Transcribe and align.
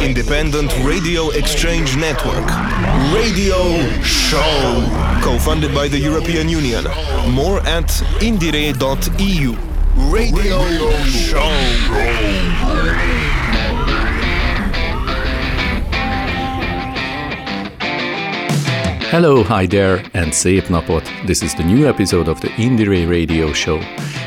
Independent 0.00 0.72
Radio 0.84 1.30
Exchange 1.30 1.96
Network. 1.96 2.46
Radio 3.14 3.56
Show, 4.02 4.88
co-funded 5.22 5.72
by 5.72 5.86
the 5.88 5.98
European 5.98 6.48
Union. 6.48 6.84
More 7.30 7.60
at 7.60 7.88
indire.eu. 8.20 9.54
Radio, 10.10 10.58
Radio 10.64 10.90
Show. 11.04 11.50
Hello, 19.10 19.44
hi 19.44 19.66
there, 19.66 20.02
and 20.12 20.32
szép 20.32 20.68
napot! 20.68 21.02
This 21.26 21.42
is 21.42 21.54
the 21.54 21.62
new 21.62 21.86
episode 21.86 22.28
of 22.28 22.40
the 22.40 22.48
Indire 22.56 23.06
Radio 23.08 23.52
Show. 23.52 23.78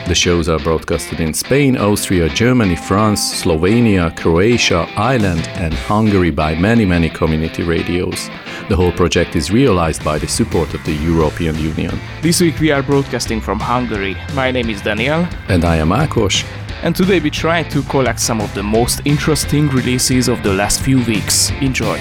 The 0.07 0.15
shows 0.15 0.47
are 0.47 0.57
broadcasted 0.59 1.19
in 1.19 1.33
Spain, 1.33 1.75
Austria, 1.75 2.29
Germany, 2.29 2.77
France, 2.77 3.43
Slovenia, 3.43 4.15
Croatia, 4.15 4.87
Ireland, 4.95 5.49
and 5.55 5.73
Hungary 5.73 6.31
by 6.31 6.55
many, 6.55 6.85
many 6.85 7.09
community 7.09 7.63
radios. 7.63 8.29
The 8.69 8.77
whole 8.77 8.93
project 8.93 9.35
is 9.35 9.51
realized 9.51 10.05
by 10.05 10.17
the 10.17 10.27
support 10.27 10.73
of 10.73 10.81
the 10.85 10.93
European 10.93 11.57
Union. 11.59 11.99
This 12.21 12.39
week 12.39 12.57
we 12.61 12.71
are 12.71 12.81
broadcasting 12.81 13.41
from 13.41 13.59
Hungary. 13.59 14.15
My 14.33 14.49
name 14.49 14.69
is 14.69 14.81
Daniel. 14.81 15.27
And 15.49 15.65
I 15.65 15.75
am 15.75 15.89
Akos. 15.89 16.45
And 16.83 16.95
today 16.95 17.19
we 17.19 17.29
try 17.29 17.63
to 17.63 17.81
collect 17.83 18.21
some 18.21 18.39
of 18.39 18.53
the 18.53 18.63
most 18.63 19.01
interesting 19.03 19.67
releases 19.67 20.29
of 20.29 20.41
the 20.41 20.53
last 20.53 20.79
few 20.79 21.03
weeks. 21.03 21.51
Enjoy! 21.59 21.99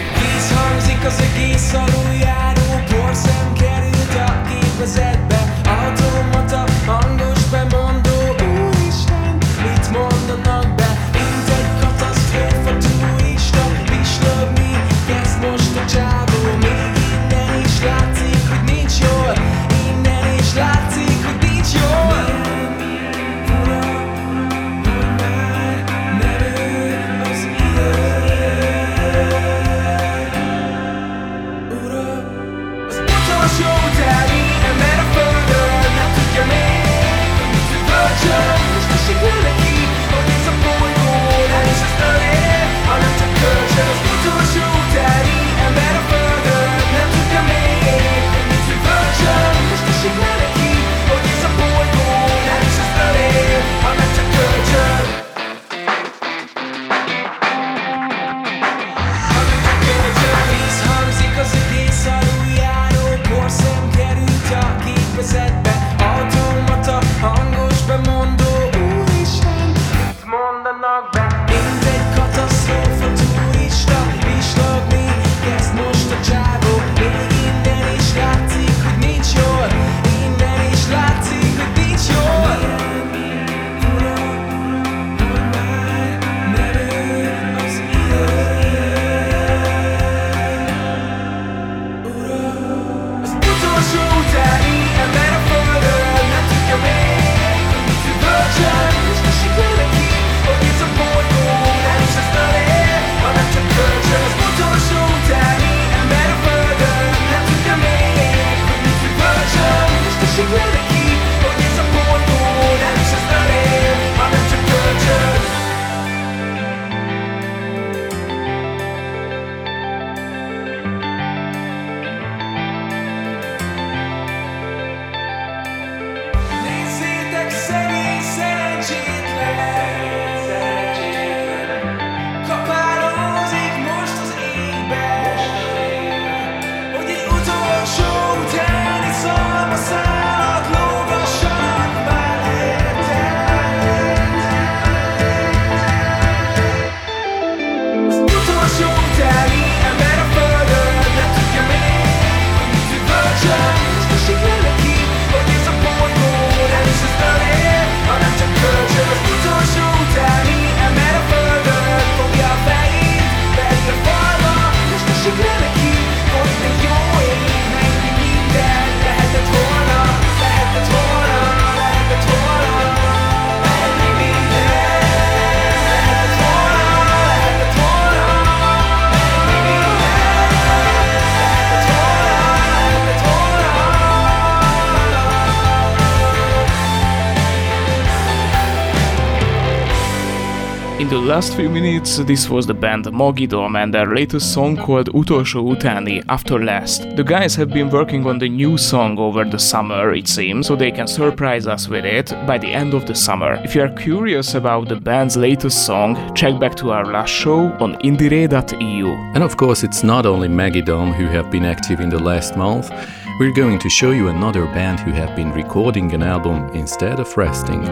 Last 191.27 191.57
few 191.57 191.69
minutes, 191.69 192.19
this 192.19 192.49
was 192.49 192.67
the 192.67 192.75
band 192.75 193.05
Mogidom 193.07 193.77
and 193.83 193.93
their 193.93 194.15
latest 194.15 194.55
song 194.55 194.77
called 194.77 195.13
Utolsó 195.13 195.61
Utáni, 195.61 196.23
After 196.29 196.63
Last. 196.63 197.17
The 197.17 197.25
guys 197.25 197.57
have 197.57 197.71
been 197.71 197.91
working 197.91 198.25
on 198.27 198.39
the 198.39 198.49
new 198.49 198.79
song 198.79 199.19
over 199.19 199.45
the 199.45 199.59
summer, 199.59 200.15
it 200.15 200.29
seems, 200.29 200.69
so 200.69 200.77
they 200.77 200.93
can 200.93 201.09
surprise 201.09 201.67
us 201.67 201.89
with 201.89 202.05
it 202.05 202.31
by 202.47 202.59
the 202.59 202.73
end 202.73 202.95
of 202.95 203.07
the 203.07 203.15
summer. 203.15 203.55
If 203.65 203.75
you 203.75 203.83
are 203.83 203.89
curious 203.89 204.55
about 204.55 204.89
the 204.89 205.01
band's 205.01 205.37
latest 205.37 205.85
song, 205.85 206.17
check 206.35 206.61
back 206.61 206.77
to 206.77 206.93
our 206.93 207.05
last 207.05 207.31
show 207.31 207.73
on 207.81 207.97
indire.eu. 208.05 209.09
And 209.35 209.43
of 209.43 209.57
course, 209.57 209.83
it's 209.83 210.05
not 210.05 210.27
only 210.27 210.49
Megidom 210.49 211.13
who 211.13 211.27
have 211.27 211.51
been 211.51 211.65
active 211.65 211.99
in 211.99 212.09
the 212.09 212.23
last 212.23 212.57
month. 212.57 212.93
We're 213.41 213.55
going 213.55 213.81
to 213.81 213.89
show 213.89 214.13
you 214.13 214.29
another 214.29 214.67
band 214.67 215.01
who 215.01 215.11
have 215.11 215.35
been 215.35 215.51
recording 215.53 216.15
an 216.15 216.23
album 216.23 216.71
instead 216.75 217.19
of 217.19 217.37
resting. 217.37 217.83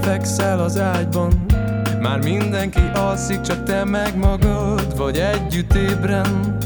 fekszel 0.00 0.60
az 0.60 0.78
ágyban 0.78 1.59
Már 2.00 2.22
mindenki 2.22 2.90
alszik, 2.94 3.40
csak 3.40 3.62
te 3.62 3.84
meg 3.84 4.16
magad 4.16 4.96
Vagy 4.96 5.16
együtt 5.16 5.74
ébren. 5.74 6.56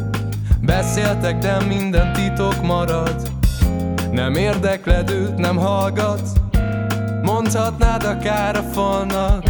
Beszéltek, 0.60 1.38
de 1.38 1.56
minden 1.68 2.12
titok 2.12 2.62
marad. 2.62 3.16
Nem 4.12 4.34
érdekled 4.34 5.10
őt, 5.10 5.36
nem 5.36 5.56
hallgat. 5.56 6.20
Mondhatnád 7.22 8.04
akár 8.04 8.56
a 8.56 8.62
falnak. 8.62 9.42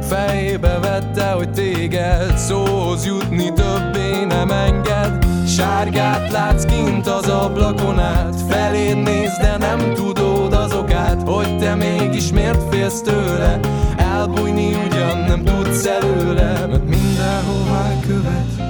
Fejébe 0.00 0.78
vette, 0.78 1.30
hogy 1.30 1.50
téged 1.50 2.36
szóhoz 2.36 3.06
jutni 3.06 3.52
többé 3.52 4.24
nem 4.24 4.50
enged. 4.50 5.26
Sárgát 5.46 6.30
látsz 6.30 6.64
kint 6.64 7.06
az 7.06 7.28
ablakon 7.28 7.98
át. 7.98 8.40
Feléd 8.48 9.02
néz, 9.02 9.36
de 9.40 9.56
nem 9.58 9.94
tudod 9.94 10.52
az 10.52 10.72
okát 10.72 11.22
Hogy 11.28 11.58
te 11.58 11.74
mégis 11.74 12.32
miért 12.32 12.62
félsz 12.70 13.00
tőle 13.00 13.60
elbújni 14.24 14.74
ugyan 14.86 15.18
nem 15.18 15.44
tudsz 15.44 15.86
előle, 15.86 16.66
mert 16.66 16.88
mindenhová 16.88 18.00
követ, 18.06 18.68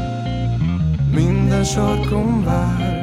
minden 1.10 1.64
sarkon 1.64 2.44
vár. 2.44 3.02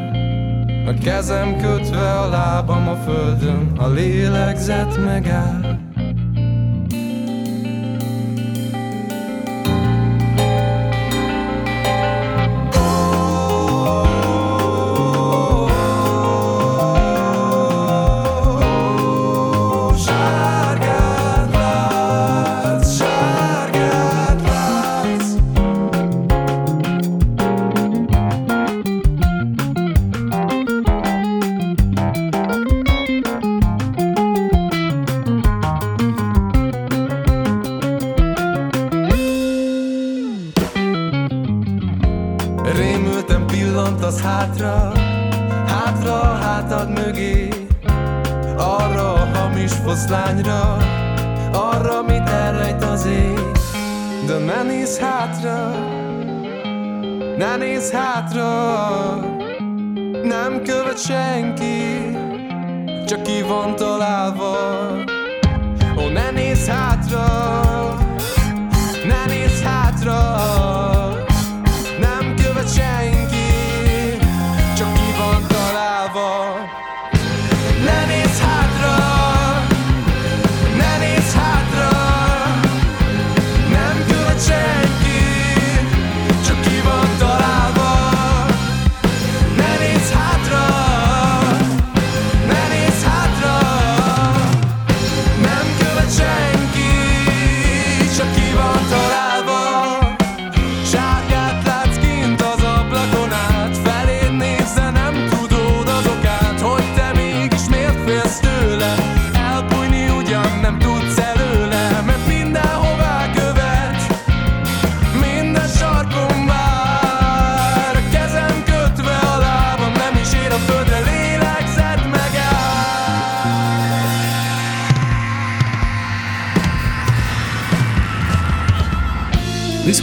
A 0.87 0.93
kezem 1.03 1.57
kötve, 1.57 2.19
a 2.19 2.29
lábam 2.29 2.87
a 2.87 2.95
földön, 2.95 3.71
a 3.77 3.87
lélegzet 3.87 5.05
megáll. 5.05 5.70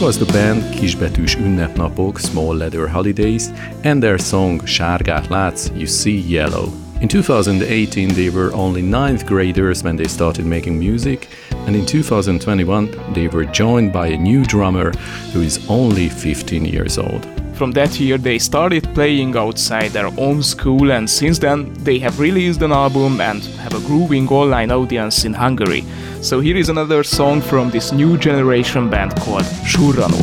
Was 0.09 0.17
the 0.17 0.33
band 0.33 0.63
Kisbetűs 0.73 1.35
Ünnepnapok, 1.35 2.17
Small 2.17 2.57
Leather 2.57 2.87
Holidays, 2.87 3.51
and 3.83 4.01
their 4.01 4.17
song 4.17 4.67
Sárgát 4.67 5.27
látsz, 5.27 5.69
You 5.75 5.85
See 5.85 6.23
Yellow. 6.27 6.71
In 6.99 7.07
2018, 7.07 8.07
they 8.07 8.29
were 8.29 8.51
only 8.53 8.81
ninth 8.81 9.25
graders 9.25 9.81
when 9.81 9.95
they 9.95 10.07
started 10.07 10.45
making 10.45 10.77
music, 10.77 11.27
and 11.65 11.75
in 11.75 11.85
2021, 11.85 12.89
they 13.13 13.27
were 13.27 13.45
joined 13.51 13.91
by 13.91 14.07
a 14.07 14.17
new 14.17 14.41
drummer 14.41 14.91
who 15.33 15.41
is 15.41 15.59
only 15.67 16.09
15 16.09 16.65
years 16.65 16.97
old. 16.97 17.38
From 17.59 17.73
that 17.73 17.99
year, 17.99 18.17
they 18.17 18.39
started 18.39 18.87
playing 18.93 19.35
outside 19.35 19.91
their 19.91 20.09
own 20.17 20.41
school, 20.41 20.93
and 20.93 21.09
since 21.09 21.39
then, 21.39 21.73
they 21.83 21.99
have 21.99 22.17
released 22.17 22.61
an 22.61 22.71
album 22.71 23.19
and 23.19 23.43
have 23.59 23.73
a 23.73 23.85
growing 23.85 24.29
online 24.29 24.71
audience 24.71 25.25
in 25.25 25.33
Hungary. 25.33 25.83
So 26.21 26.39
here 26.39 26.55
is 26.55 26.69
another 26.69 27.03
song 27.03 27.41
from 27.41 27.69
this 27.69 27.91
new 27.91 28.17
generation 28.17 28.89
band 28.89 29.13
called 29.17 29.43
Surrano. 29.43 30.15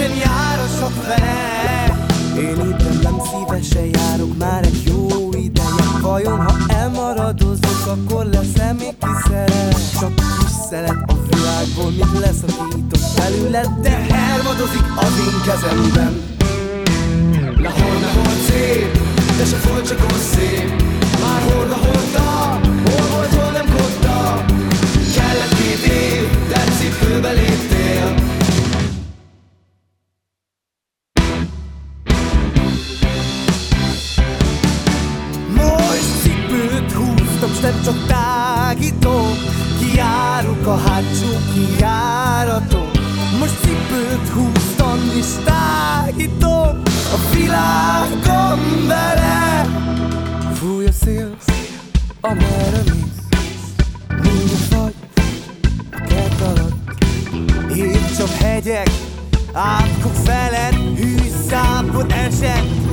Szívesen 0.00 0.30
jár 0.30 0.58
a 0.58 0.66
sok 0.78 1.06
vele 1.06 2.08
Én 2.36 2.70
itt 2.70 3.02
nem 3.02 3.16
szívesen 3.30 3.84
járok 3.84 4.38
már 4.38 4.64
egy 4.64 4.82
jó 4.86 5.28
ideje. 5.32 5.84
Vajon 6.00 6.40
ha 6.40 6.56
elmaradozok, 6.68 7.86
akkor 7.86 8.24
lesz-e 8.24 8.72
még 8.72 8.94
kiszeret? 9.00 9.98
Csak 10.00 10.14
kis 10.14 10.54
szelet 10.70 10.96
a 11.06 11.14
világból, 11.28 11.90
mit 11.90 12.20
leszakítok 12.20 13.00
belőled? 13.16 13.68
De 13.82 14.06
elmadozik 14.10 14.84
az 14.96 15.14
én 15.26 15.40
kezemben. 15.46 16.22
Nahol, 17.56 17.98
nahol 18.00 18.34
szép, 18.48 18.98
de 19.38 19.44
se 19.44 19.56
volt 19.68 19.88
csak 19.88 20.00
szép. 20.32 20.82
Már 21.22 21.52
hol, 21.52 21.64
nahol 21.64 22.02
ta, 22.12 22.60
hol 22.90 23.06
volt, 23.12 23.34
hol 23.34 23.50
nem 23.50 23.66
kotta 23.76 24.44
Kellett 25.14 25.54
két 25.54 25.92
év, 25.92 26.48
de 26.48 26.64
cipőbe 26.78 27.30
léptem 27.30 27.69
megyek, 58.70 58.90
átkok 59.52 60.14
felett, 60.14 60.98
hűszápot 60.98 62.12
esett, 62.12 62.89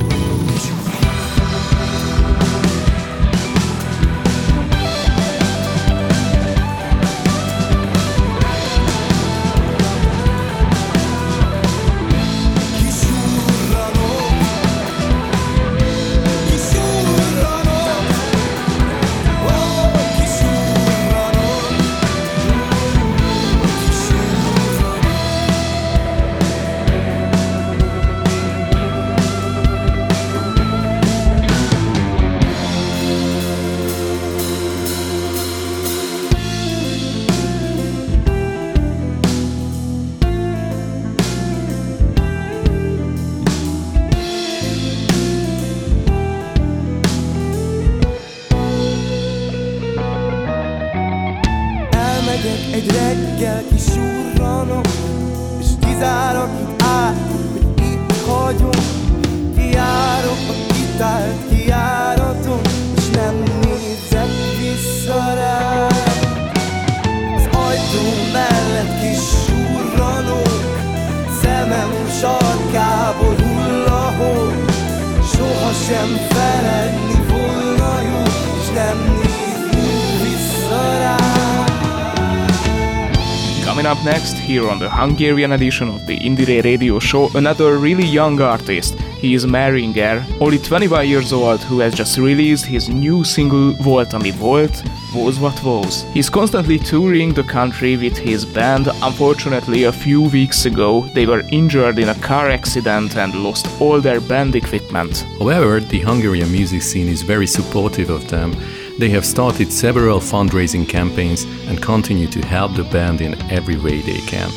on 84.78 84.84
the 84.84 84.90
Hungarian 84.90 85.52
edition 85.52 85.88
of 85.88 86.06
the 86.06 86.18
Indire 86.18 86.62
Radio 86.62 87.00
Show, 87.00 87.30
another 87.34 87.78
really 87.78 88.04
young 88.04 88.40
artist. 88.40 88.94
He 89.20 89.34
is 89.34 89.44
Maringer, 89.44 90.24
only 90.40 90.58
25 90.58 91.04
years 91.04 91.32
old, 91.32 91.60
who 91.64 91.80
has 91.80 91.94
just 91.94 92.16
released 92.16 92.64
his 92.64 92.88
new 92.88 93.24
single 93.24 93.72
Volt 93.82 94.14
ami 94.14 94.30
volt, 94.30 94.70
Vóz 95.12 95.40
what 95.40 95.56
Vóz. 95.56 96.04
He's 96.12 96.30
constantly 96.30 96.78
touring 96.78 97.34
the 97.34 97.42
country 97.42 97.96
with 97.96 98.16
his 98.16 98.44
band. 98.44 98.88
Unfortunately, 99.02 99.84
a 99.84 99.92
few 99.92 100.22
weeks 100.22 100.64
ago, 100.66 101.08
they 101.14 101.26
were 101.26 101.42
injured 101.50 101.98
in 101.98 102.10
a 102.10 102.20
car 102.20 102.48
accident 102.48 103.16
and 103.16 103.34
lost 103.34 103.66
all 103.80 104.00
their 104.00 104.20
band 104.20 104.54
equipment. 104.54 105.26
However, 105.40 105.80
the 105.80 106.00
Hungarian 106.00 106.52
music 106.52 106.82
scene 106.82 107.08
is 107.08 107.22
very 107.22 107.46
supportive 107.46 108.10
of 108.10 108.28
them 108.28 108.54
they 108.98 109.10
have 109.10 109.24
started 109.24 109.72
several 109.72 110.18
fundraising 110.18 110.86
campaigns 110.88 111.44
and 111.68 111.80
continue 111.80 112.26
to 112.26 112.44
help 112.44 112.74
the 112.74 112.82
band 112.82 113.20
in 113.20 113.40
every 113.48 113.76
way 113.76 114.00
they 114.00 114.18
can. 114.26 114.50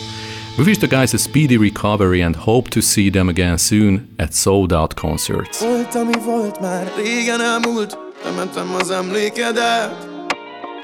We 0.58 0.66
wish 0.66 0.80
the 0.80 0.88
guys 0.88 1.14
a 1.14 1.18
speedy 1.18 1.58
recovery 1.58 2.22
and 2.22 2.36
hope 2.36 2.70
to 2.72 2.82
see 2.82 3.10
them 3.10 3.30
again 3.30 3.58
soon 3.58 4.14
at 4.20 4.34
sold 4.34 4.74
out 4.74 4.94
concerts. 4.96 5.60
Volt, 5.60 5.96
ami 5.96 6.14
volt 6.26 6.62
már 6.62 6.92
régen 6.96 7.42
elmúlt, 7.42 7.98
tementem 8.24 8.76
az 8.80 8.90
emlékedet. 8.90 10.08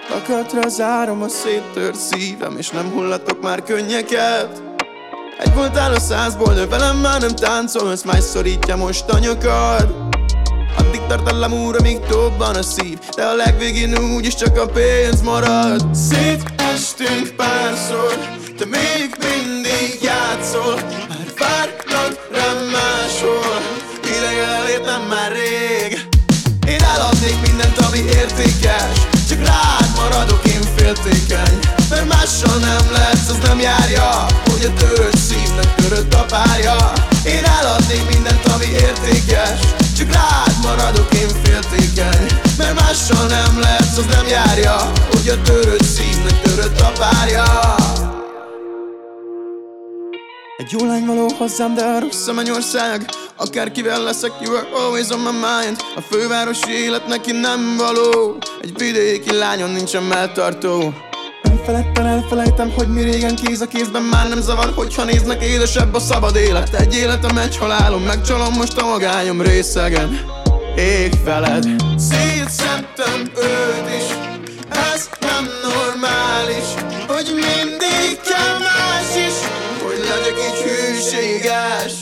Lakatra 0.09 0.69
zárom 0.69 1.21
a 1.21 1.27
széttört 1.27 1.95
szívem, 1.95 2.57
és 2.57 2.69
nem 2.69 2.91
hullatok 2.91 3.41
már 3.41 3.63
könnyeket. 3.63 4.63
Egy 5.39 5.53
voltál 5.53 5.93
a 5.93 5.99
százból, 5.99 6.53
de 6.53 6.65
velem 6.65 6.97
már 6.97 7.21
nem 7.21 7.35
táncolsz, 7.35 8.03
más 8.03 8.23
szorítja 8.23 8.75
most 8.75 9.09
a 9.09 9.19
nyakad. 9.19 9.95
Addig 10.77 11.01
tart 11.07 11.31
a 11.31 11.37
lamúra, 11.37 11.81
míg 11.81 11.99
dobban 12.09 12.55
a 12.55 12.61
szív 12.61 12.99
De 13.15 13.23
a 13.23 13.35
legvégén 13.35 13.97
úgyis 14.15 14.35
csak 14.35 14.57
a 14.57 14.65
pénz 14.65 15.21
marad 15.21 15.95
Szétestünk 15.95 17.33
párszor 17.35 18.46
Te 18.57 18.65
még 18.65 19.09
mindig 19.19 19.97
játszol 20.01 20.75
Már 21.09 21.27
várnak 21.39 22.27
rám 22.31 22.57
máshol. 22.75 23.61
Ideje 24.03 24.45
elértem 24.45 25.01
már 25.01 25.31
rég. 25.31 26.07
Én 26.67 26.81
eladnék 26.93 27.37
mindent, 27.47 27.77
ami 27.77 27.97
értékes. 27.97 28.97
Csak 29.29 29.39
rád 29.45 29.89
maradok 29.95 30.45
én 30.45 30.61
féltékeny. 30.75 31.59
Mert 31.89 32.07
mással 32.07 32.57
nem 32.57 32.91
lesz, 32.91 33.29
az 33.29 33.37
nem 33.47 33.59
járja 33.59 34.25
Hogy 34.45 34.65
a 34.65 34.73
törött 34.79 35.17
szívnek 35.17 35.75
törött 35.75 36.13
a 36.13 36.25
párja. 36.25 36.93
Én 37.25 37.43
eladnék 37.59 38.03
mindent, 38.13 38.45
ami 38.45 38.65
értékes. 38.65 39.59
Csak 39.97 40.11
rád 40.11 40.53
maradok 40.61 41.13
én 41.13 41.29
féltékeny. 41.43 42.25
Mert 42.57 42.79
mással 42.79 43.25
nem 43.27 43.59
lesz, 43.59 43.97
az 43.97 44.05
nem 44.15 44.27
járja 44.27 44.91
Hogy 45.11 45.27
a 45.29 45.41
törött 45.41 45.83
szívnek 45.95 46.41
törött 46.41 46.79
a 46.79 46.91
párja 46.99 47.77
egy 50.57 50.71
jó 50.71 50.85
lány 50.85 51.05
való 51.05 51.27
hozzám, 51.37 51.75
de 51.75 51.99
rossz 51.99 52.27
a 52.27 52.33
mennyország. 52.33 53.05
Akárkivel 53.35 54.03
leszek, 54.03 54.31
you 54.41 54.55
are 54.55 54.67
always 54.73 55.09
on 55.09 55.19
my 55.19 55.31
mind. 55.31 55.77
A 55.95 56.01
fővárosi 56.01 56.71
élet 56.71 57.07
neki 57.07 57.31
nem 57.31 57.77
való. 57.77 58.37
Egy 58.61 58.77
vidéki 58.77 59.33
lányon 59.33 59.69
nincsen 59.69 60.03
melltartó. 60.03 60.93
Elfeledten 61.43 62.05
elfelejtem, 62.05 62.71
hogy 62.71 62.87
mi 62.87 63.01
régen 63.01 63.35
kéz 63.35 63.61
a 63.61 63.67
kézben 63.67 64.01
Már 64.01 64.29
nem 64.29 64.41
zavar, 64.41 64.73
hogyha 64.75 65.03
néznek 65.03 65.43
édesebb 65.43 65.93
a 65.93 65.99
szabad 65.99 66.35
élet. 66.35 66.73
Egy 66.73 66.95
életem, 66.95 67.37
egy 67.37 67.57
halálom, 67.57 68.01
megcsalom 68.01 68.53
most 68.53 68.77
a 68.77 68.85
magányom 68.85 69.41
részegen. 69.41 70.19
Ég 70.75 71.23
veled 71.23 71.65
Szétszedtem 71.97 73.31
őt 73.35 73.95
is. 73.97 74.17
Ez 74.93 75.09
nem 75.19 75.47
normális 75.63 76.67
Hogy 77.07 77.33
mindig 77.33 78.19
kell 78.21 78.57
más 78.59 79.15
is 79.27 79.66
Legyek 80.09 80.37
így 80.47 80.59
hűséges. 80.63 81.93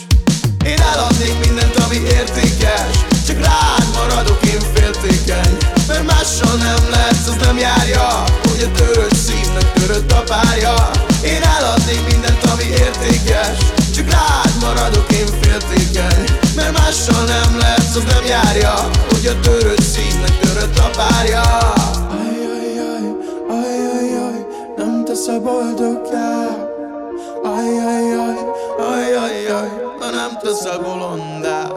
Én 0.66 0.80
eladnék 0.94 1.36
mindent, 1.46 1.76
ami 1.76 1.96
értékes. 1.96 2.94
Csak 3.28 3.38
rád 3.40 3.86
maradok 3.94 4.46
én 4.46 4.62
féltékeny. 4.74 5.58
Mert 5.88 6.06
mással 6.06 6.56
nem 6.56 6.90
lesz, 6.92 7.28
az 7.28 7.36
nem 7.46 7.58
járja 7.58 8.24
Hogy 8.44 8.70
a 8.70 8.72
törött 8.78 9.16
szívnek 9.16 9.74
törött 9.74 10.12
a 10.12 10.24
párja. 10.32 10.90
Én 11.24 11.42
eladnék 11.58 12.02
mindent, 12.12 12.44
ami 12.44 12.64
értékes. 12.64 13.58
Csak 13.96 14.10
rád 14.10 14.54
maradok 14.62 15.12
én 15.12 15.28
féltékeny. 15.42 16.24
Mert 16.56 16.78
mással 16.78 17.24
nem 17.24 17.58
lesz, 17.58 17.96
az 17.96 18.04
nem 18.14 18.26
járja 18.26 18.90
Hogy 19.10 19.26
a 19.26 19.40
törött 19.40 19.82
szívnek 19.94 20.40
törött 20.40 20.78
a 20.78 20.90
párja. 20.98 21.42
Ajajaj, 22.20 23.04
ajajaj, 23.50 24.46
nem 24.78 25.04
teszel 25.06 25.40
boldoggá 25.40 26.65
Ajajaj, 27.46 28.38
ajajaj, 28.78 29.70
ha 30.00 30.10
nem 30.10 30.38
teszel 30.42 30.80
bolondá 30.80 31.68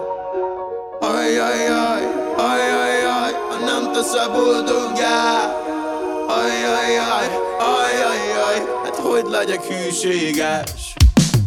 Ajajaj, 1.01 2.03
ajajaj, 2.37 3.33
ha 3.51 3.57
nem 3.65 3.93
teszel 3.93 4.29
boldoggá 4.29 5.53
Ajajaj, 6.29 7.29
ajajaj, 7.77 8.57
hát 8.85 8.97
hogy 8.97 9.25
legyek 9.31 9.65
hűséges 9.65 10.95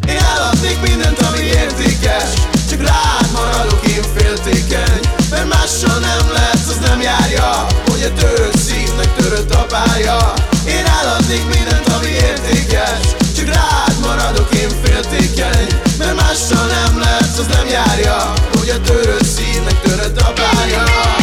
Én 0.08 0.22
eladnék 0.36 0.78
mindent, 0.88 1.20
ami 1.20 1.44
értékes 1.44 2.30
Csak 2.70 2.80
rád 2.80 3.28
maradok 3.34 3.88
én 3.88 4.04
féltékeny 4.16 5.02
Mert 5.30 5.50
nem 5.86 6.32
lesz, 6.34 6.68
az 6.70 6.80
nem 6.88 7.02
járja 7.02 7.66
Hogy 7.90 8.04
a 8.04 8.14
törött 8.14 8.58
szívnek 8.58 9.16
törött 9.16 9.54
a 9.54 9.66
párja 9.66 10.34
Én 10.68 10.86
eladnék 11.02 11.44
mindent, 11.54 11.88
ami 11.88 12.08
értékes 12.08 13.21
rád 13.54 14.00
maradok 14.02 14.54
én 14.54 14.70
féltékeny 14.84 15.68
Mert 15.98 16.16
mással 16.16 16.66
nem 16.68 17.00
lesz, 17.00 17.38
az 17.38 17.48
nem 17.48 17.68
járja 17.68 18.34
Hogy 18.58 18.70
a 18.70 18.82
törött 18.82 19.26
szívnek 19.26 19.82
törött 19.82 20.20
a 20.22 20.34
párja 20.34 21.21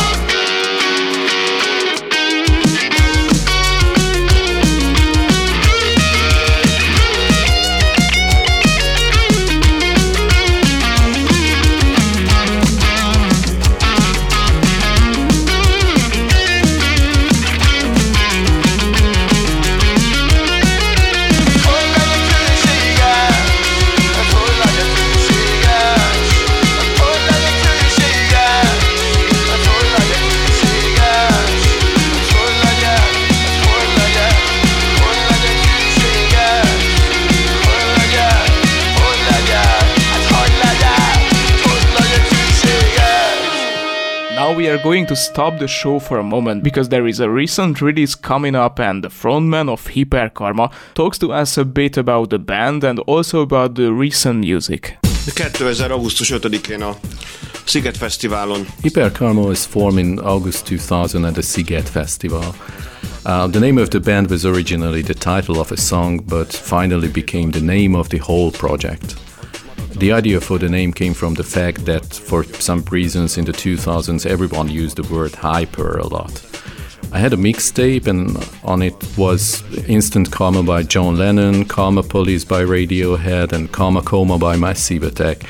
we 44.68 44.74
are 44.74 44.82
going 44.82 45.06
to 45.06 45.16
stop 45.16 45.58
the 45.58 45.66
show 45.66 45.98
for 45.98 46.18
a 46.18 46.22
moment 46.22 46.62
because 46.62 46.90
there 46.90 47.08
is 47.08 47.20
a 47.20 47.30
recent 47.30 47.80
release 47.80 48.14
coming 48.14 48.54
up, 48.54 48.78
and 48.78 49.02
the 49.02 49.08
frontman 49.08 49.68
of 49.68 49.86
Hyperkarma 49.86 50.70
talks 50.92 51.18
to 51.18 51.32
us 51.32 51.56
a 51.56 51.64
bit 51.64 51.96
about 51.96 52.28
the 52.28 52.38
band 52.38 52.84
and 52.84 52.98
also 53.06 53.40
about 53.40 53.76
the 53.76 53.90
recent 53.90 54.40
music. 54.40 54.98
2000. 55.52 55.90
augusztus 55.90 56.30
5-én 56.30 56.82
a 56.82 56.96
Sziget 57.64 57.96
Fesztiválon. 57.96 58.66
Hyperkarma 58.82 59.40
was 59.40 59.64
formed 59.64 59.98
in 59.98 60.18
August 60.18 60.64
2000 60.64 61.24
at 61.24 61.32
the 61.32 61.42
Sziget 61.42 61.88
Festival. 61.88 62.54
Uh, 63.24 63.50
the 63.50 63.58
name 63.58 63.80
of 63.80 63.88
the 63.88 64.00
band 64.00 64.30
was 64.30 64.44
originally 64.44 65.02
the 65.02 65.14
title 65.14 65.58
of 65.58 65.70
a 65.70 65.76
song, 65.76 66.24
but 66.26 66.52
finally 66.52 67.08
became 67.08 67.50
the 67.50 67.64
name 67.64 67.98
of 67.98 68.08
the 68.08 68.18
whole 68.18 68.50
project. 68.50 69.27
The 69.96 70.12
idea 70.12 70.40
for 70.40 70.58
the 70.58 70.68
name 70.68 70.92
came 70.92 71.14
from 71.14 71.34
the 71.34 71.44
fact 71.44 71.84
that, 71.86 72.04
for 72.04 72.44
some 72.44 72.82
reasons 72.90 73.36
in 73.38 73.44
the 73.44 73.52
2000s, 73.52 74.26
everyone 74.26 74.68
used 74.68 74.96
the 74.96 75.14
word 75.14 75.34
hyper 75.34 75.98
a 75.98 76.06
lot. 76.06 76.44
I 77.10 77.18
had 77.18 77.32
a 77.32 77.36
mixtape, 77.36 78.06
and 78.06 78.36
on 78.62 78.82
it 78.82 78.94
was 79.16 79.62
Instant 79.88 80.30
Karma 80.30 80.62
by 80.62 80.82
John 80.82 81.16
Lennon, 81.16 81.64
Karma 81.64 82.02
Police 82.02 82.44
by 82.44 82.62
Radiohead, 82.62 83.52
and 83.52 83.72
Karma 83.72 84.02
Coma 84.02 84.38
by 84.38 84.56
Massive 84.56 85.02
Attack. 85.02 85.44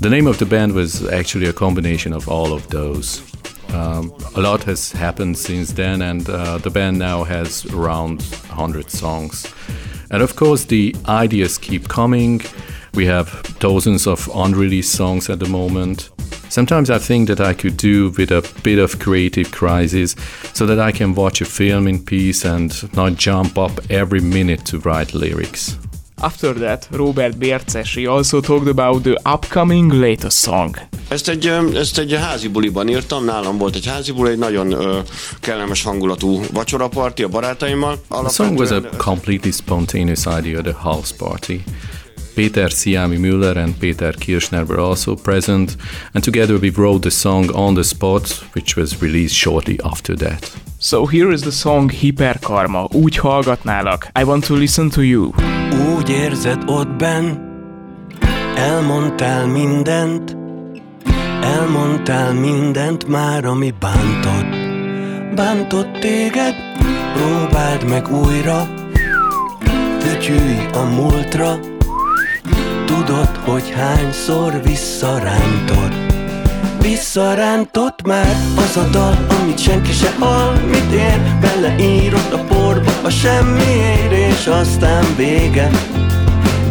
The 0.00 0.10
name 0.10 0.26
of 0.26 0.38
the 0.38 0.46
band 0.46 0.74
was 0.74 1.06
actually 1.08 1.46
a 1.46 1.52
combination 1.52 2.12
of 2.12 2.28
all 2.28 2.52
of 2.52 2.68
those. 2.68 3.22
Um, 3.72 4.12
a 4.36 4.40
lot 4.40 4.64
has 4.64 4.92
happened 4.92 5.38
since 5.38 5.72
then, 5.72 6.02
and 6.02 6.28
uh, 6.28 6.58
the 6.58 6.70
band 6.70 6.98
now 6.98 7.24
has 7.24 7.64
around 7.66 8.20
100 8.22 8.90
songs. 8.90 9.46
And 10.10 10.22
of 10.22 10.36
course, 10.36 10.64
the 10.64 10.94
ideas 11.08 11.56
keep 11.56 11.88
coming. 11.88 12.42
We 12.94 13.06
have 13.06 13.30
dozens 13.58 14.06
of 14.06 14.28
unreleased 14.34 14.92
songs 14.92 15.28
at 15.30 15.38
the 15.38 15.48
moment. 15.48 16.10
Sometimes 16.48 16.90
I 16.90 16.98
think 16.98 17.28
that 17.28 17.40
I 17.40 17.54
could 17.54 17.76
do 17.76 18.10
with 18.16 18.32
a 18.32 18.42
bit 18.62 18.78
of 18.78 18.98
creative 18.98 19.50
crisis 19.50 20.16
so 20.52 20.66
that 20.66 20.78
I 20.80 20.90
can 20.90 21.14
watch 21.14 21.40
a 21.40 21.44
film 21.44 21.86
in 21.86 22.04
peace 22.04 22.44
and 22.44 22.72
not 22.94 23.16
jump 23.16 23.56
up 23.56 23.80
every 23.88 24.20
minute 24.20 24.64
to 24.70 24.78
write 24.78 25.14
lyrics. 25.14 25.76
After 26.22 26.52
that, 26.54 26.88
Robert 26.90 27.38
Bércesi 27.38 28.06
also 28.06 28.40
talked 28.40 28.68
about 28.68 29.04
the 29.04 29.16
upcoming 29.24 29.92
latest 29.92 30.42
song. 30.42 30.76
Ezt 31.08 31.28
egy, 31.28 31.46
ezt 31.74 31.98
egy 31.98 32.14
házi 32.14 32.48
buliban 32.48 32.88
írtam, 32.88 33.24
nálam 33.24 33.58
volt 33.58 33.74
egy 33.74 33.86
házi 33.86 34.12
buli, 34.12 34.30
egy 34.30 34.38
nagyon 34.38 34.72
ö, 34.72 34.98
kellemes 35.40 35.82
hangulatú 35.82 36.40
vacsoraparti 36.52 37.22
a 37.22 37.28
barátaimmal. 37.28 37.98
The 38.08 38.28
song 38.28 38.58
was 38.58 38.70
a 38.70 38.80
completely 38.96 39.50
spontaneous 39.50 40.26
idea, 40.38 40.62
the 40.62 40.74
house 40.78 41.14
party. 41.18 41.62
Peter 42.40 42.70
Siami 42.70 43.18
Müller 43.18 43.56
and 43.58 43.78
Peter 43.78 44.12
Kirchner 44.12 44.64
were 44.64 44.80
also 44.80 45.14
present, 45.14 45.76
and 46.14 46.24
together 46.24 46.56
we 46.58 46.70
wrote 46.70 47.02
the 47.02 47.10
song 47.10 47.50
on 47.54 47.74
the 47.74 47.84
spot, 47.84 48.30
which 48.54 48.76
was 48.76 49.02
released 49.02 49.34
shortly 49.34 49.78
after 49.84 50.16
that. 50.16 50.50
So 50.78 51.04
here 51.04 51.32
is 51.32 51.42
the 51.42 51.52
song 51.52 51.90
Hiperkarma, 51.90 52.88
úgy 52.92 53.16
hallgatnálak. 53.16 54.10
I 54.18 54.24
want 54.24 54.46
to 54.46 54.54
listen 54.54 54.88
to 54.90 55.02
you. 55.02 55.32
Úgy 55.96 56.08
érzed 56.08 56.62
ott 56.66 56.88
benn, 56.88 57.36
elmondtál 58.56 59.46
mindent, 59.46 60.36
elmondtál 61.42 62.32
mindent 62.32 63.08
már, 63.08 63.44
ami 63.44 63.74
bántott. 63.80 64.54
Bántott 65.34 65.98
téged, 66.00 66.54
próbáld 67.14 67.88
meg 67.88 68.08
újra, 68.12 68.68
fütyülj 69.98 70.66
a 70.72 70.82
múltra, 70.82 71.69
Tudod, 72.96 73.36
hogy 73.44 73.70
hányszor 73.76 74.60
visszarántott. 74.62 75.94
Visszarántott 76.80 78.02
már 78.02 78.36
az 78.56 78.76
a 78.76 78.88
dal, 78.90 79.26
amit 79.40 79.58
senki 79.58 79.92
se 79.92 80.14
hall 80.18 80.54
Mit 80.70 80.92
ér, 80.92 81.20
beleírod 81.40 82.32
a 82.32 82.38
porba 82.38 82.90
a 83.02 83.10
semmiért 83.10 84.12
És 84.12 84.46
aztán 84.46 85.04
vége. 85.16 85.70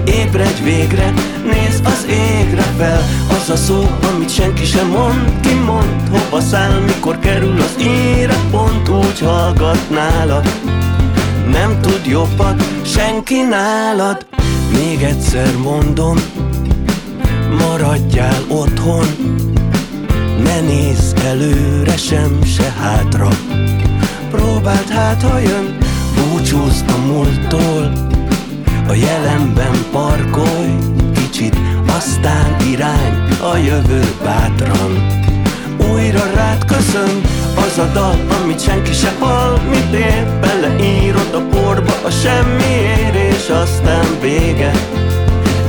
Ébredj 0.05 0.63
végre, 0.63 1.13
nézz 1.43 1.79
az 1.83 2.05
égre 2.09 2.61
fel 2.77 3.01
Az 3.29 3.49
a 3.49 3.55
szó, 3.55 3.87
amit 4.11 4.33
senki 4.33 4.65
sem 4.65 4.87
mond 4.87 5.39
Ki 5.41 5.53
mond, 5.53 6.09
hova 6.11 6.41
száll, 6.41 6.79
mikor 6.79 7.19
kerül 7.19 7.61
az 7.61 7.75
ére 7.85 8.35
Pont 8.51 8.89
úgy 8.89 9.19
hallgatnálad 9.19 10.49
Nem 11.51 11.79
tud 11.81 12.05
jobbat 12.05 12.63
senki 12.83 13.41
nálad 13.41 14.28
még 14.79 15.01
egyszer 15.01 15.57
mondom, 15.57 16.17
maradjál 17.59 18.41
otthon. 18.47 19.05
Ne 20.43 20.59
nézz 20.61 21.13
előre 21.25 21.97
sem, 21.97 22.43
se 22.43 22.73
hátra. 22.79 23.27
Próbáld 24.31 24.87
hát, 24.89 25.21
ha 25.21 25.39
jön, 25.39 25.77
búcsúzz 26.15 26.81
a 26.87 26.97
múlttól. 27.05 27.91
A 28.87 28.93
jelenben 28.93 29.85
parkolj 29.91 30.73
kicsit, 31.13 31.55
aztán 31.97 32.55
irány 32.71 33.27
a 33.53 33.57
jövő 33.57 34.03
bátran. 34.23 35.17
Újra 35.91 36.31
rád 36.33 36.65
köszön 36.65 37.21
az 37.65 37.77
a 37.77 37.89
dal, 37.93 38.15
amit 38.41 38.61
senki 38.61 38.93
se 38.93 39.13
hall 39.19 39.59
Mit 39.69 39.93
ér, 39.93 40.27
beleírod 40.39 41.33
a 41.33 41.55
porba 41.55 41.93
a 42.03 42.09
semmiért 42.09 43.15
És 43.15 43.49
aztán 43.49 44.19
vége. 44.21 44.71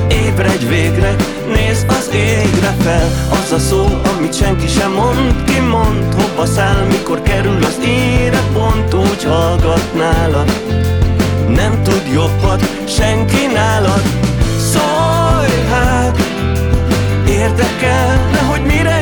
Ébredj 0.08 0.66
végre, 0.66 1.16
nézd 1.54 1.88
az 1.88 2.10
égre 2.14 2.74
fel 2.80 3.08
Az 3.30 3.52
a 3.52 3.58
szó, 3.58 3.86
amit 4.16 4.34
senki 4.34 4.66
sem 4.66 4.92
mond 4.92 5.44
Ki 5.44 5.60
mond, 5.60 6.14
hova 6.14 6.46
száll, 6.46 6.86
mikor 6.86 7.22
kerül 7.22 7.64
az 7.64 7.78
ére 7.84 8.40
Pont 8.52 8.94
úgy 8.94 9.24
hallgatnálad 9.24 10.50
Nem 11.48 11.82
tud 11.82 12.02
jobbat 12.12 12.80
senki 12.90 13.46
nálad. 13.54 14.02
Szólj 14.72 15.66
hát, 15.70 16.16
érdekelne, 17.28 18.38
hogy 18.50 18.64
mire 18.64 18.99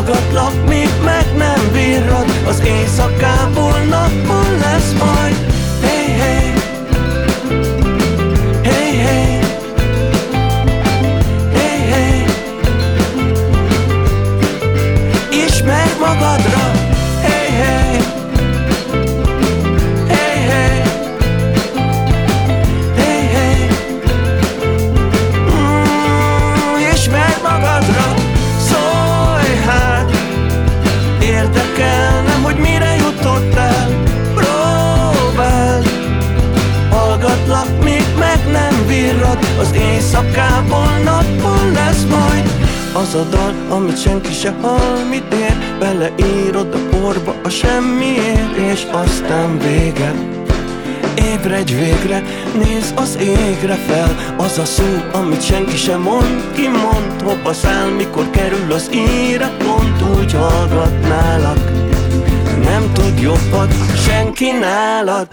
hallgatlak, 0.00 0.68
míg 0.68 0.88
meg 1.04 1.36
nem 1.36 1.72
virrad 1.72 2.30
Az 2.46 2.62
éjszakából 2.64 3.78
nappal 3.88 4.39
amit 43.80 44.00
senki 44.00 44.32
se 44.32 44.54
hall 44.60 45.04
Mit 45.10 45.34
ér, 45.34 45.56
beleírod 45.78 46.74
a 46.74 46.96
porba 46.96 47.34
a 47.44 47.48
semmiért 47.48 48.56
És 48.56 48.86
aztán 48.92 49.58
vége. 49.58 50.14
Ébredj 51.14 51.74
végre, 51.74 52.22
nézz 52.58 52.90
az 52.94 53.18
égre 53.20 53.74
fel. 53.74 54.34
Az 54.36 54.58
a 54.58 54.64
szó, 54.64 54.84
amit 55.12 55.44
senki 55.44 55.76
sem 55.76 56.00
mond 56.00 56.52
Ki 56.54 56.68
mond, 56.68 57.22
hova 57.24 57.52
száll, 57.52 57.88
mikor 57.88 58.30
kerül 58.30 58.72
az 58.72 58.90
íre 58.92 59.50
Pont 59.58 60.18
úgy 60.18 60.32
hallgatnálak 60.32 61.70
Nem 62.64 62.92
tud 62.92 63.20
jobbat 63.20 63.74
senki 64.06 64.50
nálad. 64.60 65.28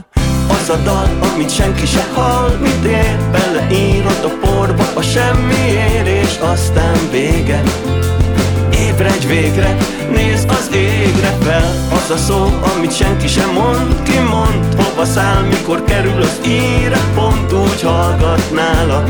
Az 0.50 0.70
a 0.70 0.76
dal, 0.84 1.10
amit 1.34 1.54
senki 1.54 1.86
se 1.86 2.08
hall 2.14 2.58
Mit 2.62 2.84
ér, 2.86 3.18
beleírod 3.32 4.24
a 4.24 4.46
porba 4.48 4.84
a 4.96 5.02
semmiért 5.02 6.08
És 6.08 6.38
aztán 6.42 6.98
vége 7.12 7.62
Ébredj 8.98 9.28
végre, 9.28 9.78
nézd 10.12 10.50
az 10.50 10.70
égre 10.74 11.38
fel. 11.42 11.74
Az 11.92 12.10
a 12.10 12.18
szó, 12.18 12.60
amit 12.76 12.96
senki 12.96 13.28
sem 13.28 13.50
mond 13.50 14.02
Ki 14.04 14.20
mond, 14.20 14.84
hova 14.84 15.06
száll, 15.06 15.42
mikor 15.42 15.84
kerül 15.84 16.22
az 16.22 16.40
íre. 16.46 16.98
Pont 17.16 17.54
úgy 17.54 17.82
hallgatnálak 17.82 19.08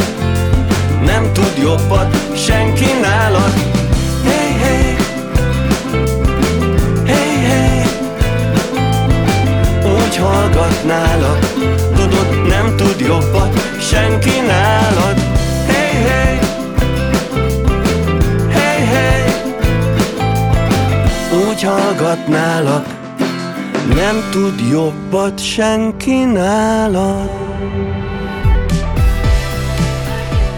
Nem 1.06 1.34
tud 1.34 1.54
jobbat 1.62 2.18
senki 2.36 2.86
nálad. 3.02 3.54
Hey, 4.24 4.52
hey. 4.62 4.96
Hey, 7.06 7.46
hey. 7.46 7.84
Úgy 9.84 10.18
hallgatnálak 10.18 11.40
Tudod, 11.96 12.48
nem 12.48 12.76
tud 12.76 13.00
jobbat 13.00 13.80
senki 13.80 14.40
nálad 14.48 15.27
Nem 23.96 24.16
tud 24.32 24.60
jobbat 24.72 25.40
senki 25.40 26.24
nálad 26.24 27.30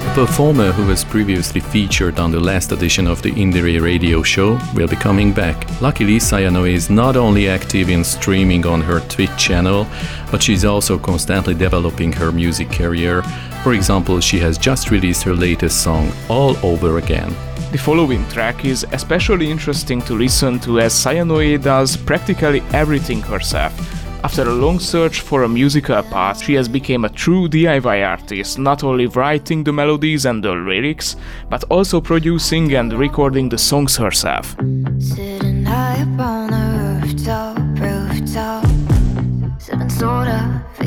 A 0.07 0.11
performer 0.13 0.71
who 0.71 0.87
was 0.87 1.03
previously 1.03 1.61
featured 1.61 2.19
on 2.19 2.31
the 2.31 2.39
last 2.39 2.71
edition 2.71 3.07
of 3.07 3.21
the 3.21 3.31
Indire 3.31 3.81
radio 3.81 4.23
show 4.23 4.57
will 4.75 4.87
be 4.87 4.95
coming 4.95 5.33
back. 5.33 5.55
Luckily, 5.81 6.19
Sayano 6.19 6.65
is 6.65 6.87
not 6.89 7.15
only 7.15 7.47
active 7.47 7.91
in 7.91 8.03
streaming 8.03 8.65
on 8.65 8.81
her 8.81 8.99
Twitch 9.07 9.37
channel, 9.37 9.85
but 10.31 10.41
she's 10.41 10.65
also 10.65 10.97
constantly 10.97 11.53
developing 11.53 12.11
her 12.13 12.31
music 12.31 12.69
career. 12.71 13.21
For 13.63 13.73
example, 13.73 14.19
she 14.19 14.39
has 14.39 14.57
just 14.57 14.91
released 14.91 15.23
her 15.23 15.33
latest 15.33 15.83
song, 15.83 16.11
All 16.29 16.55
Over 16.65 16.97
Again. 16.97 17.35
The 17.71 17.77
following 17.77 18.27
track 18.29 18.65
is 18.65 18.85
especially 18.93 19.51
interesting 19.51 20.01
to 20.03 20.13
listen 20.15 20.59
to 20.61 20.79
as 20.79 20.93
Sayanoe 20.93 21.61
does 21.61 21.95
practically 21.95 22.61
everything 22.73 23.21
herself. 23.21 23.73
After 24.21 24.41
a 24.41 24.53
long 24.53 24.79
search 24.79 25.21
for 25.21 25.43
a 25.43 25.47
musical 25.47 26.03
path, 26.03 26.43
she 26.43 26.53
has 26.55 26.67
become 26.67 27.05
a 27.05 27.09
true 27.09 27.47
DIY 27.47 28.05
artist, 28.05 28.59
not 28.59 28.83
only 28.83 29.05
writing 29.05 29.63
the 29.63 29.71
melodies 29.71 30.25
and 30.25 30.43
the 30.43 30.51
lyrics, 30.51 31.15
but 31.49 31.63
also 31.69 32.01
producing 32.01 32.73
and 32.73 32.91
recording 32.91 33.47
the 33.47 33.57
songs 33.57 33.95
herself. 33.95 34.57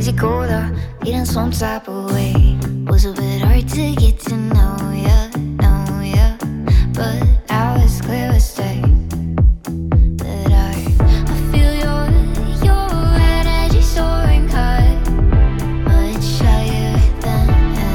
Fizzy 0.03 0.17
cola, 0.19 0.69
eating 1.07 1.25
some 1.25 1.53
type 1.53 1.87
of 1.87 2.13
way. 2.13 2.59
Was 2.89 3.05
a 3.05 3.13
bit 3.13 3.41
hard 3.41 3.69
to 3.69 3.95
get 3.95 4.19
to 4.27 4.37
know 4.37 4.77
ya, 5.07 5.29
know 5.63 6.01
ya. 6.01 6.37
But 6.93 7.23
now 7.49 7.77
it's 7.79 8.01
clear 8.01 8.31
as 8.31 8.53
day 8.55 8.83
That 10.23 10.51
I, 10.51 10.75
feel 11.53 11.73
your 11.83 12.09
red 13.17 13.47
energy 13.47 13.83
soaring 13.83 14.49
high, 14.49 14.99
much 15.85 16.27
higher 16.43 16.99
than 17.21 17.49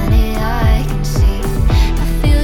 any 0.06 0.38
eye 0.38 0.86
can 0.88 1.04
see. 1.04 1.41
I 2.04 2.06
feel 2.22 2.38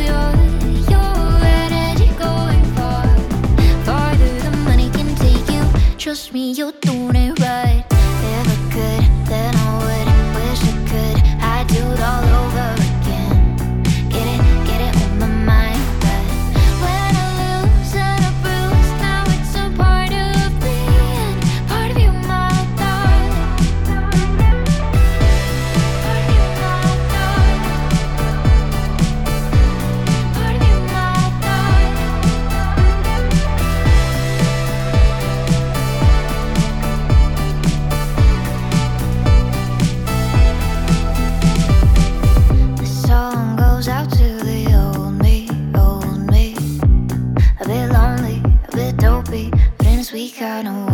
we 50.23 50.31
got 50.31 50.63
no. 50.63 50.92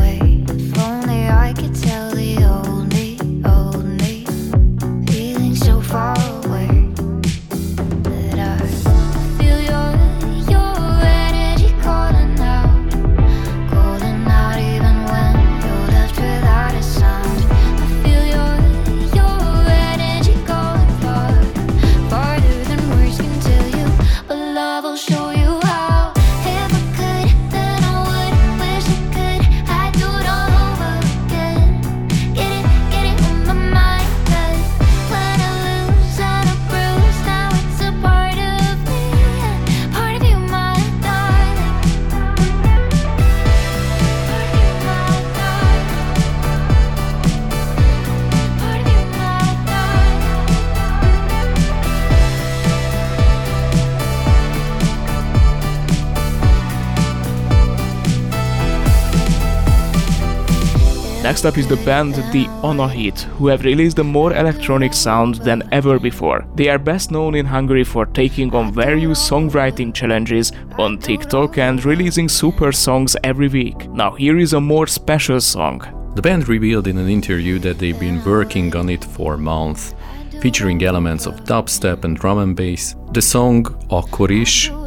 Next 61.40 61.56
up 61.56 61.58
is 61.58 61.70
the 61.70 61.86
band 61.86 62.16
The 62.34 62.48
Onahit, 62.64 63.22
who 63.38 63.48
have 63.48 63.64
released 63.64 63.98
a 64.00 64.04
more 64.04 64.34
electronic 64.34 64.94
sound 64.94 65.36
than 65.36 65.64
ever 65.72 65.98
before. 65.98 66.46
They 66.56 66.68
are 66.68 66.78
best 66.78 67.12
known 67.12 67.34
in 67.34 67.46
Hungary 67.46 67.86
for 67.86 68.06
taking 68.08 68.54
on 68.54 68.74
various 68.74 69.30
songwriting 69.30 69.94
challenges 69.94 70.52
on 70.78 70.98
TikTok 70.98 71.58
and 71.58 71.86
releasing 71.86 72.28
super 72.28 72.74
songs 72.74 73.16
every 73.24 73.48
week. 73.48 73.90
Now 73.90 74.12
here 74.16 74.38
is 74.38 74.52
a 74.52 74.60
more 74.60 74.86
special 74.86 75.40
song. 75.40 75.80
The 76.16 76.22
band 76.22 76.50
revealed 76.50 76.88
in 76.88 76.98
an 76.98 77.08
interview 77.08 77.58
that 77.60 77.80
they've 77.80 77.98
been 77.98 78.22
working 78.26 78.76
on 78.76 78.90
it 78.90 79.06
for 79.06 79.38
months, 79.38 79.96
featuring 80.42 80.84
elements 80.84 81.26
of 81.26 81.46
dubstep 81.46 82.04
and 82.04 82.18
drum 82.18 82.40
and 82.40 82.54
bass. 82.54 82.96
The 83.12 83.22
song 83.22 83.66
Akkor 83.90 84.32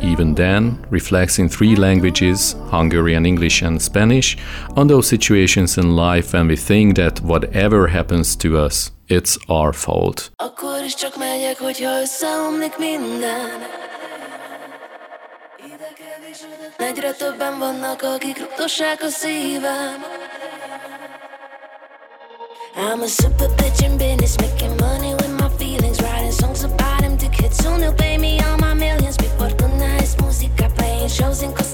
Even 0.01 0.35
Then, 0.35 0.79
reflects 0.91 1.39
in 1.39 1.49
three 1.49 1.75
languages 1.75 2.55
Hungarian, 2.71 3.27
English, 3.27 3.63
and 3.63 3.83
Spanish 3.83 4.37
on 4.77 4.87
those 4.87 5.09
situations 5.09 5.77
in 5.77 5.97
life 5.97 6.33
when 6.33 6.47
we 6.47 6.57
think 6.57 6.95
that 6.97 7.21
whatever 7.21 7.89
happens 7.89 8.37
to 8.37 8.57
us, 8.57 8.93
it's 9.09 9.37
our 9.49 9.73
fault. 9.73 10.31
Akkor 10.37 10.85
is 10.85 10.95
csak 10.95 11.17
megyek, 11.17 11.59
hogyha 11.59 12.01
összeomlik 12.01 12.79
minden 12.79 13.51
Egyre 16.77 17.13
többen 17.13 17.59
vannak, 17.59 18.03
akik 18.03 18.39
rugdossák 18.39 19.03
a 19.03 19.09
szívem 19.09 20.05
I'm 22.77 23.03
a 23.03 23.07
super 23.07 23.49
bitch 23.57 23.83
in 23.83 23.97
business, 23.99 24.37
making 24.39 24.77
money 24.81 25.13
with 25.15 25.31
my 25.41 25.49
feelings 25.59 26.01
Writing 26.01 26.33
songs 26.33 26.65
about 26.65 26.92
kids, 27.33 27.57
soon 27.57 27.81
they'll 27.81 27.95
pay 27.95 28.19
me 28.19 28.41
all 28.41 28.59
my 28.59 28.75
millions. 28.75 29.19
Mi 29.21 29.29
fortuna 29.39 29.97
es 29.99 30.17
música, 30.19 30.69
playing 30.77 31.09
shows 31.09 31.43
in 31.43 31.53
Costa 31.53 31.72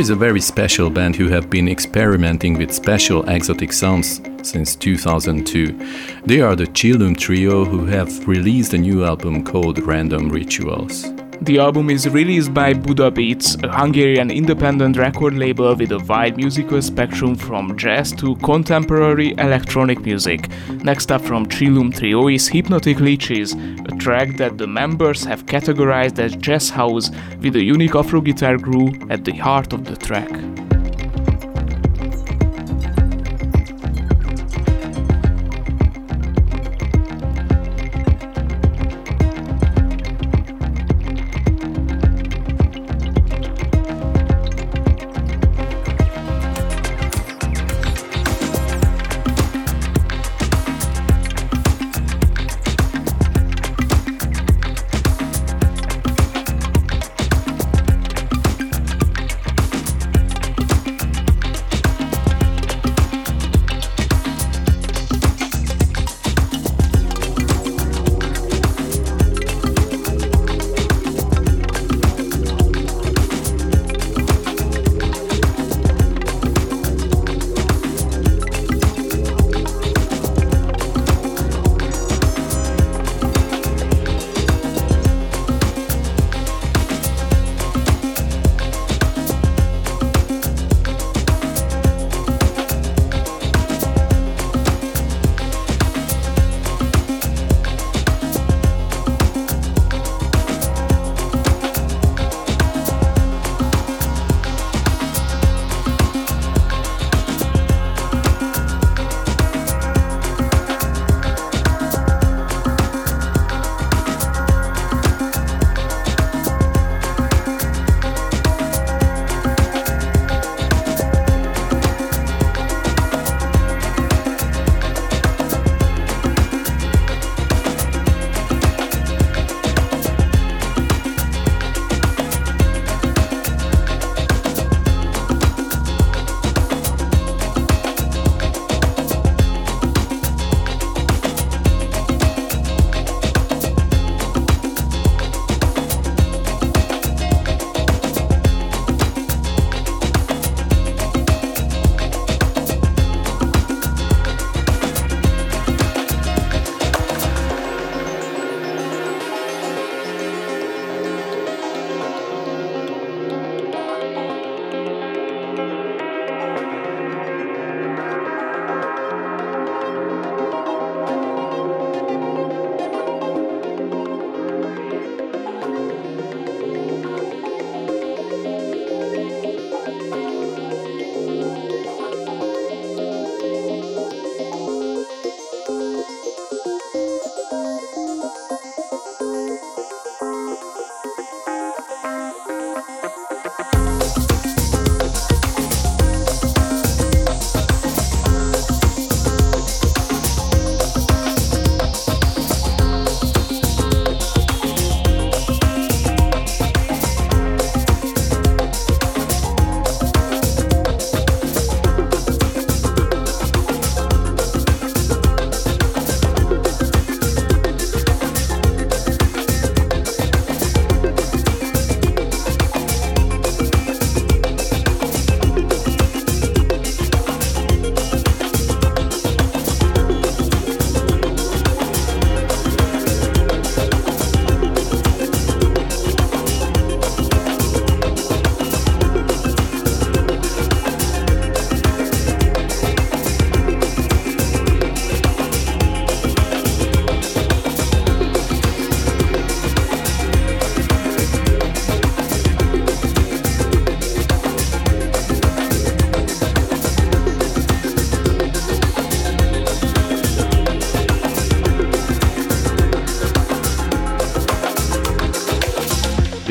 is 0.00 0.08
a 0.08 0.16
very 0.16 0.40
special 0.40 0.88
band 0.88 1.14
who 1.14 1.28
have 1.28 1.50
been 1.50 1.68
experimenting 1.68 2.56
with 2.56 2.72
special 2.72 3.22
exotic 3.28 3.70
sounds 3.70 4.22
since 4.42 4.74
2002. 4.74 5.78
They 6.24 6.40
are 6.40 6.56
the 6.56 6.64
Chillum 6.64 7.14
Trio 7.14 7.66
who 7.66 7.84
have 7.84 8.26
released 8.26 8.72
a 8.72 8.78
new 8.78 9.04
album 9.04 9.44
called 9.44 9.78
Random 9.78 10.30
Rituals. 10.30 11.12
The 11.42 11.58
album 11.58 11.88
is 11.88 12.08
released 12.08 12.52
by 12.52 12.74
Buddha 12.74 13.10
Beats, 13.10 13.56
a 13.62 13.68
Hungarian 13.70 14.30
independent 14.30 14.96
record 14.96 15.34
label 15.34 15.74
with 15.74 15.92
a 15.92 15.98
wide 15.98 16.36
musical 16.36 16.80
spectrum 16.80 17.34
from 17.34 17.76
jazz 17.78 18.12
to 18.12 18.36
contemporary 18.36 19.34
electronic 19.38 20.00
music. 20.00 20.50
Next 20.82 21.10
up 21.10 21.22
from 21.22 21.46
Chillum 21.46 21.94
Trio 21.94 22.28
is 22.28 22.48
Hypnotic 22.48 23.00
Leeches, 23.00 23.54
track 24.00 24.38
that 24.38 24.56
the 24.56 24.66
members 24.66 25.24
have 25.24 25.44
categorized 25.44 26.18
as 26.18 26.34
jazz 26.36 26.70
house 26.70 27.10
with 27.42 27.54
a 27.54 27.62
unique 27.62 27.94
Afro 27.94 28.22
guitar 28.22 28.56
groove 28.56 29.10
at 29.10 29.24
the 29.24 29.36
heart 29.36 29.74
of 29.74 29.84
the 29.84 29.96
track. 29.96 30.30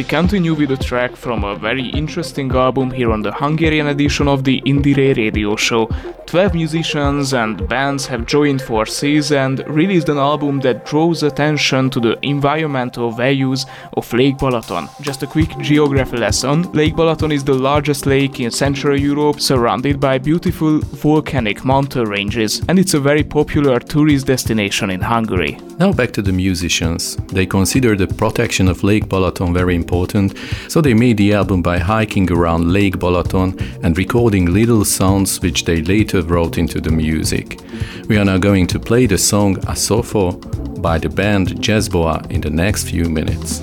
Continue 0.10 0.56
with 0.56 0.72
a 0.72 0.78
track 0.78 1.16
from 1.16 1.44
a 1.44 1.56
very 1.56 1.86
interesting 1.90 2.52
album 2.52 2.90
here 2.90 3.12
on 3.12 3.22
the 3.22 3.32
Hungarian 3.32 3.86
edition 3.88 4.28
of 4.28 4.44
the 4.44 4.60
Indire 4.66 5.16
radio 5.16 5.56
show. 5.56 5.86
12 6.26 6.56
musicians 6.56 7.34
and 7.36 7.68
bands 7.70 8.08
have 8.08 8.26
joined 8.26 8.60
forces 8.60 9.32
and 9.32 9.60
released 9.68 10.10
an 10.10 10.18
album 10.18 10.62
that 10.62 10.84
draws 10.84 11.22
attention 11.22 11.92
to 11.92 12.00
the 12.00 12.18
environmental 12.24 13.12
values 13.12 13.68
of 13.94 14.12
Lake 14.12 14.38
Balaton. 14.38 14.90
Just 15.00 15.22
a 15.22 15.28
quick 15.28 15.56
geography 15.60 16.18
lesson 16.18 16.64
Lake 16.72 16.96
Balaton 16.96 17.32
is 17.32 17.44
the 17.44 17.54
largest 17.54 18.08
lake 18.08 18.40
in 18.40 18.50
Central 18.50 19.00
Europe, 19.00 19.40
surrounded 19.40 20.00
by 20.00 20.18
beautiful 20.18 20.80
volcanic 20.80 21.64
mountain 21.64 22.06
ranges, 22.06 22.64
and 22.68 22.80
it's 22.80 22.96
a 22.96 23.00
very 23.00 23.24
popular 23.24 23.80
tourist 23.80 24.26
destination 24.26 24.90
in 24.90 25.02
Hungary. 25.02 25.60
Now 25.80 25.94
back 25.94 26.12
to 26.12 26.22
the 26.22 26.34
musicians. 26.34 27.16
They 27.28 27.46
consider 27.46 27.96
the 27.96 28.06
protection 28.06 28.68
of 28.68 28.84
Lake 28.84 29.06
Balaton 29.06 29.54
very 29.54 29.76
important, 29.76 30.38
so 30.68 30.82
they 30.82 30.94
made 30.94 31.16
the 31.16 31.34
album 31.34 31.62
by 31.62 31.78
hiking 31.78 32.30
around 32.30 32.74
Lake 32.74 32.98
Balaton 32.98 33.58
and 33.82 33.98
recording 33.98 34.54
little 34.54 34.84
sounds 34.84 35.40
which 35.40 35.64
they 35.64 35.82
later 35.82 36.22
wrote 36.22 36.58
into 36.58 36.82
the 36.82 36.92
music. 36.92 37.62
We 38.10 38.18
are 38.18 38.26
now 38.26 38.38
going 38.38 38.68
to 38.68 38.80
play 38.80 39.06
the 39.06 39.18
song 39.18 39.56
Asofo 39.68 40.82
by 40.82 40.98
the 40.98 41.08
band 41.08 41.62
Jazzboa 41.62 42.30
in 42.30 42.42
the 42.42 42.50
next 42.50 42.90
few 42.90 43.06
minutes. 43.06 43.62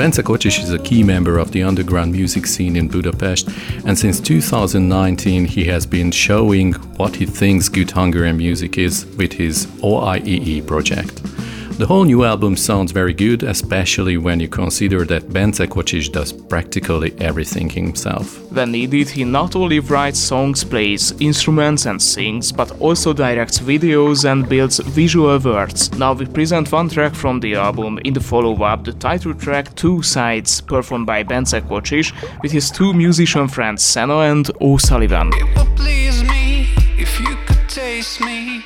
Bence 0.00 0.16
Kocsis 0.16 0.62
is 0.62 0.72
a 0.72 0.78
key 0.78 1.02
member 1.02 1.36
of 1.36 1.52
the 1.52 1.62
underground 1.62 2.12
music 2.12 2.46
scene 2.46 2.74
in 2.74 2.88
Budapest, 2.88 3.50
and 3.84 3.98
since 3.98 4.18
2019 4.18 5.44
he 5.44 5.62
has 5.64 5.84
been 5.84 6.10
showing 6.10 6.72
what 6.96 7.14
he 7.14 7.26
thinks 7.26 7.68
good 7.68 7.90
Hungarian 7.90 8.38
music 8.38 8.78
is 8.78 9.04
with 9.18 9.34
his 9.34 9.66
OIEE 9.82 10.66
project. 10.66 11.20
The 11.80 11.86
whole 11.86 12.04
new 12.04 12.24
album 12.24 12.58
sounds 12.58 12.92
very 12.92 13.14
good, 13.14 13.42
especially 13.42 14.18
when 14.18 14.38
you 14.38 14.48
consider 14.48 15.06
that 15.06 15.32
Bence 15.32 15.60
Kocsis 15.60 16.12
does 16.12 16.30
practically 16.30 17.14
everything 17.18 17.70
himself. 17.70 18.38
When 18.52 18.72
needed, 18.72 19.08
he 19.08 19.24
not 19.24 19.56
only 19.56 19.80
writes 19.80 20.18
songs, 20.18 20.62
plays 20.62 21.18
instruments 21.20 21.86
and 21.86 22.02
sings, 22.02 22.52
but 22.52 22.70
also 22.82 23.14
directs 23.14 23.60
videos 23.60 24.30
and 24.30 24.46
builds 24.46 24.78
visual 24.80 25.38
words. 25.38 25.90
Now 25.94 26.12
we 26.12 26.26
present 26.26 26.70
one 26.70 26.90
track 26.90 27.14
from 27.14 27.40
the 27.40 27.54
album 27.54 27.98
in 28.04 28.12
the 28.12 28.20
follow-up, 28.20 28.84
the 28.84 28.92
title 28.92 29.32
track 29.32 29.74
Two 29.74 30.02
Sides, 30.02 30.60
performed 30.60 31.06
by 31.06 31.22
Bence 31.22 31.54
Kocsis 31.54 32.12
with 32.42 32.52
his 32.52 32.70
two 32.70 32.92
musician 32.92 33.48
friends 33.48 33.82
Senna 33.82 34.18
and 34.18 34.50
O'Sullivan. 34.60 35.30
It 35.32 35.56
would 35.56 35.74
please 35.78 36.22
me 36.24 36.68
if 36.98 37.18
you 37.20 37.38
could 37.46 37.66
taste 37.70 38.20
me, 38.20 38.64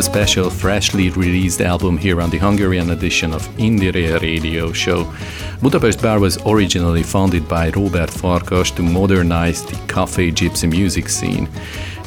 Another 0.00 0.12
special, 0.12 0.48
freshly 0.48 1.10
released 1.10 1.60
album 1.60 1.98
here 1.98 2.22
on 2.22 2.30
the 2.30 2.38
Hungarian 2.38 2.88
edition 2.88 3.34
of 3.34 3.46
Indire 3.58 4.18
Radio 4.22 4.72
Show. 4.72 5.12
Budapest 5.60 6.00
Bar 6.00 6.20
was 6.20 6.38
originally 6.46 7.02
founded 7.02 7.46
by 7.46 7.68
Robert 7.68 8.08
Farkas 8.08 8.70
to 8.70 8.82
modernize 8.82 9.62
the 9.62 9.76
cafe 9.92 10.30
gypsy 10.30 10.70
music 10.70 11.10
scene. 11.10 11.50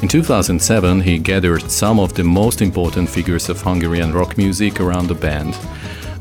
In 0.02 0.08
2007, 0.08 1.02
he 1.02 1.18
gathered 1.18 1.70
some 1.70 2.00
of 2.00 2.14
the 2.14 2.24
most 2.24 2.62
important 2.62 3.08
figures 3.08 3.48
of 3.48 3.62
Hungarian 3.62 4.12
rock 4.12 4.36
music 4.36 4.80
around 4.80 5.06
the 5.06 5.14
band. 5.14 5.56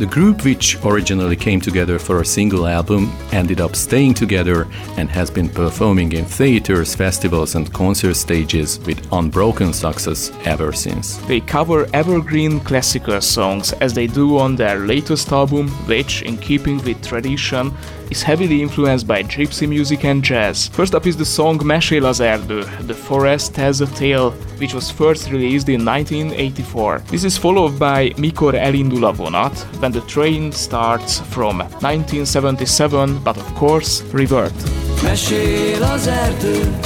The 0.03 0.09
group, 0.09 0.43
which 0.43 0.77
originally 0.83 1.37
came 1.37 1.61
together 1.61 1.97
for 1.97 2.19
a 2.19 2.25
single 2.25 2.67
album, 2.67 3.09
ended 3.31 3.61
up 3.61 3.73
staying 3.73 4.15
together 4.15 4.67
and 4.97 5.09
has 5.09 5.31
been 5.31 5.47
performing 5.47 6.11
in 6.11 6.25
theaters, 6.25 6.93
festivals, 6.93 7.55
and 7.55 7.71
concert 7.71 8.15
stages 8.15 8.79
with 8.85 9.07
unbroken 9.13 9.71
success 9.71 10.29
ever 10.43 10.73
since. 10.73 11.15
They 11.27 11.39
cover 11.39 11.87
evergreen 11.93 12.59
classical 12.59 13.21
songs 13.21 13.71
as 13.79 13.93
they 13.93 14.07
do 14.07 14.37
on 14.37 14.57
their 14.57 14.79
latest 14.79 15.31
album, 15.31 15.69
which, 15.87 16.21
in 16.23 16.35
keeping 16.37 16.83
with 16.83 17.01
tradition, 17.01 17.71
is 18.13 18.21
heavily 18.21 18.61
influenced 18.61 19.07
by 19.07 19.23
gypsy 19.23 19.67
music 19.67 20.03
and 20.03 20.23
jazz. 20.23 20.67
First 20.67 20.93
up 20.93 21.05
is 21.05 21.15
the 21.15 21.25
song 21.25 21.63
Mesél 21.63 22.05
az 22.05 22.19
erdő, 22.19 22.59
The 22.85 22.93
Forest 22.93 23.55
Has 23.55 23.81
a 23.81 23.87
Tale, 23.87 24.31
which 24.59 24.73
was 24.73 24.91
first 24.91 25.29
released 25.29 25.67
in 25.67 25.87
1984. 25.87 27.01
This 27.07 27.23
is 27.23 27.37
followed 27.37 27.77
by 27.77 28.13
Mikor 28.17 28.55
elindul 28.55 29.03
a 29.05 29.11
vonat, 29.11 29.67
when 29.79 29.91
the 29.91 30.01
train 30.05 30.51
starts 30.51 31.21
from 31.29 31.63
1977, 31.81 33.19
but 33.23 33.37
of 33.37 33.53
course, 33.53 34.03
revert. 34.11 34.63
Mesél 35.03 35.83
az 35.83 36.07
erdő, 36.07 36.77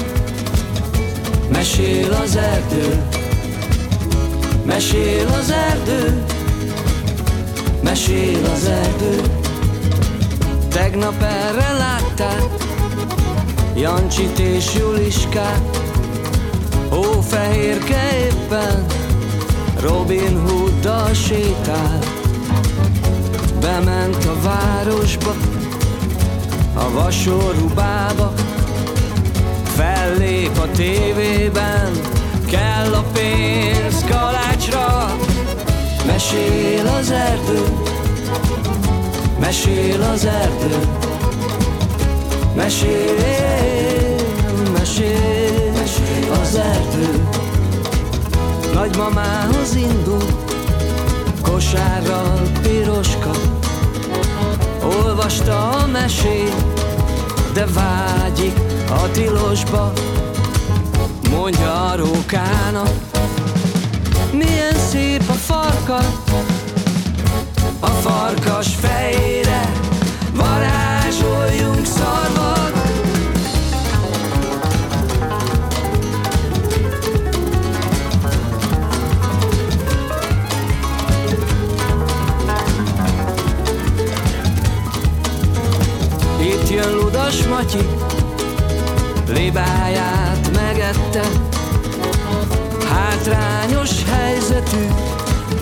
mesél 1.52 2.14
az 2.14 2.36
erdő, 2.36 3.04
mesél 4.66 5.28
az 5.28 5.52
erdő, 5.52 6.24
mesél 7.84 8.46
az 8.46 8.66
erdő. 8.66 9.07
Tegnap 10.78 11.22
erre 11.22 11.72
látták 11.78 12.44
Jancsit 13.76 14.40
és 14.40 14.76
Juliskát, 14.76 15.78
Hófehérke 16.90 18.18
éppen 18.18 18.86
Robin 19.80 20.40
Hooddal 20.40 21.14
sétál 21.14 22.00
Bement 23.60 24.26
a 24.26 24.36
városba 24.42 25.36
A 26.74 26.92
vasorú 26.92 27.68
bába 27.76 28.34
Fellép 29.64 30.58
a 30.58 30.72
tévében 30.72 31.92
kell 32.50 32.94
a 32.94 33.04
pénz 33.14 34.06
kalácsra. 34.10 35.16
Mesél 36.06 36.88
az 37.00 37.12
erdő, 37.12 37.64
mesél 39.40 40.02
az 40.02 40.26
erdő. 40.26 40.88
Mesél, 42.56 43.16
mesél, 44.74 45.72
mesél 45.72 46.32
az 46.42 46.56
erdő. 46.56 47.28
Nagymamához 48.74 49.76
indul, 49.76 50.26
kosárral 51.42 52.42
piroska. 52.62 53.32
Olvasta 54.84 55.70
a 55.70 55.88
mesét, 55.88 56.56
de 57.54 57.66
vágyik 57.66 58.60
a 58.90 59.12
tilosba. 59.12 59.94
Mondja 61.30 61.86
a 61.86 61.96
rókának 61.96 62.90
Milyen 64.32 64.74
szép 64.90 65.30
a 65.30 65.34
farka 65.34 66.00
A 67.80 67.88
farkas 67.88 68.76
fejére. 68.76 69.72
Varázsoljunk 70.36 71.86
szarvat. 71.86 72.72
Itt 86.42 86.70
jön 86.70 86.94
Ludas 86.94 87.48
Matyi 87.48 87.86
Libáját 89.28 90.50
megette. 90.54 91.24
Hátrányos 92.90 94.04
helyzetű 94.04 94.88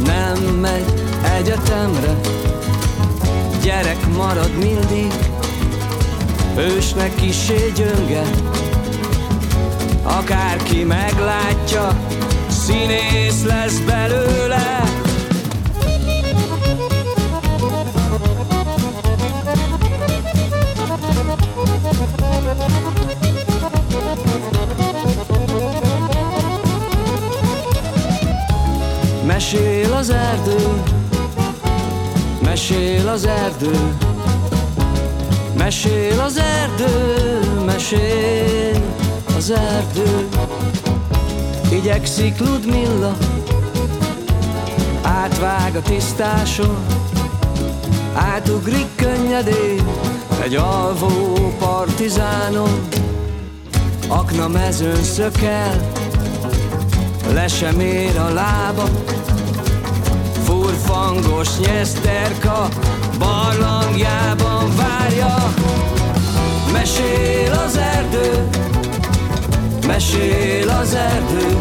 Nem 0.05 0.37
megy 0.43 1.04
egyetemre. 1.37 2.19
Gyerek 3.63 4.07
marad 4.15 4.51
mindig 4.57 5.13
Ősnek 6.57 7.15
kisé 7.15 7.71
gyönge. 7.75 8.21
Akárki 10.03 10.83
meglátja 10.83 11.97
Színész 12.47 13.43
lesz 13.43 13.79
belőle. 13.79 14.83
Mesél 29.25 29.93
az 29.93 30.09
erdő, 30.09 30.74
az 33.15 33.25
erdő, 33.25 33.93
mesél 35.57 36.19
az 36.19 36.37
erdő, 36.37 37.39
mesél 37.65 38.81
az 39.37 39.51
erdő. 39.51 40.27
Igyekszik 41.71 42.39
Ludmilla, 42.39 43.17
átvág 45.01 45.75
a 45.75 45.81
tisztáson, 45.81 46.77
átugrik 48.13 48.95
könnyedén 48.95 49.87
egy 50.43 50.55
alvó 50.55 51.33
partizánon. 51.59 52.87
Akna 54.07 54.47
mezőn 54.47 55.03
szökel, 55.03 55.91
le 57.33 57.47
sem 57.47 57.79
ér 57.79 58.17
a 58.19 58.33
lába, 58.33 58.83
furfangos 60.43 61.59
nyeszterka 61.59 62.67
barlangjában 63.59 64.75
várja. 64.75 65.53
Mesél 66.71 67.51
az 67.65 67.77
erdő, 67.77 68.49
mesél 69.87 70.69
az 70.69 70.93
erdő, 70.93 71.57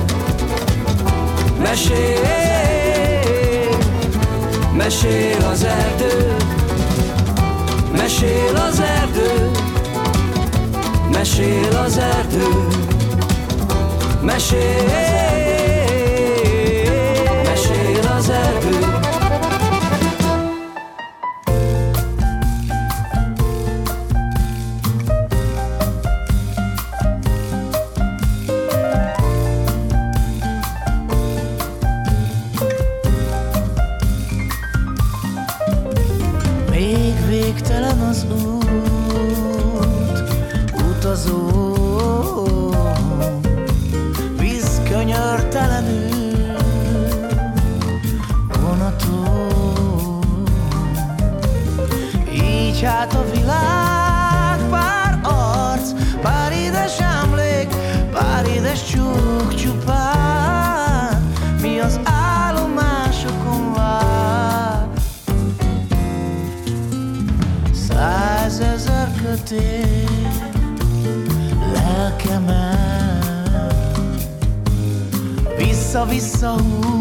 mesél, 1.63 2.19
mesél 4.77 5.45
az 5.53 5.65
erdő, 5.65 6.37
mesél 7.93 8.57
az 8.57 8.81
erdő, 8.81 9.51
mesél 11.13 11.77
az 11.77 11.99
erdő, 11.99 12.67
mesél, 14.23 14.83
mesél 14.85 15.24
love 76.05 76.13
is 76.13 76.39
so 76.39 76.94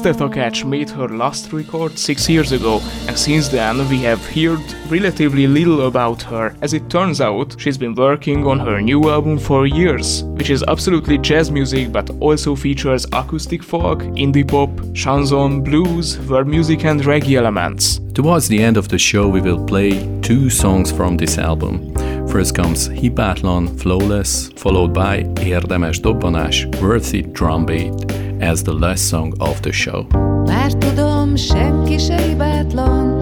Esther 0.00 0.14
Takács 0.14 0.64
made 0.64 0.88
her 0.88 1.08
last 1.08 1.52
record 1.52 1.98
six 1.98 2.26
years 2.26 2.52
ago, 2.52 2.80
and 3.06 3.18
since 3.18 3.48
then 3.48 3.86
we 3.90 3.98
have 3.98 4.24
heard 4.30 4.62
relatively 4.88 5.46
little 5.46 5.88
about 5.88 6.22
her. 6.22 6.54
As 6.62 6.72
it 6.72 6.88
turns 6.88 7.20
out, 7.20 7.54
she's 7.58 7.76
been 7.76 7.94
working 7.94 8.46
on 8.46 8.58
her 8.60 8.80
new 8.80 9.10
album 9.10 9.38
for 9.38 9.66
years, 9.66 10.22
which 10.38 10.48
is 10.48 10.64
absolutely 10.68 11.18
jazz 11.18 11.50
music 11.50 11.92
but 11.92 12.08
also 12.18 12.56
features 12.56 13.04
acoustic 13.12 13.62
folk, 13.62 13.98
indie 14.16 14.48
pop, 14.48 14.70
chanson, 14.94 15.62
blues, 15.62 16.18
world 16.20 16.46
music, 16.46 16.86
and 16.86 17.02
reggae 17.02 17.36
elements. 17.36 18.00
Towards 18.14 18.48
the 18.48 18.62
end 18.62 18.78
of 18.78 18.88
the 18.88 18.98
show, 18.98 19.28
we 19.28 19.42
will 19.42 19.62
play 19.66 19.90
two 20.22 20.48
songs 20.48 20.90
from 20.90 21.18
this 21.18 21.36
album. 21.36 21.94
First 22.26 22.54
comes 22.54 22.88
Hibátlan, 22.88 23.78
Flawless, 23.78 24.48
followed 24.56 24.94
by 24.94 25.24
Érdemes 25.44 26.00
Dobbanás, 26.00 26.64
Worthy 26.80 27.20
Drum 27.20 27.66
Beat 27.66 28.19
as 28.40 28.62
the 28.62 28.72
last 28.72 29.06
song 29.08 29.34
of 29.38 29.60
the 29.60 29.72
show. 29.72 30.06
Már 30.46 30.72
tudom, 30.72 31.36
senki 31.36 31.98
se 31.98 32.16
hibátlan. 32.16 33.20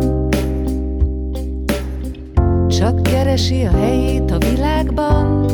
Csak 2.68 3.02
keresi 3.02 3.64
a 3.64 3.70
helyét 3.70 4.30
a 4.30 4.38
világban. 4.38 5.46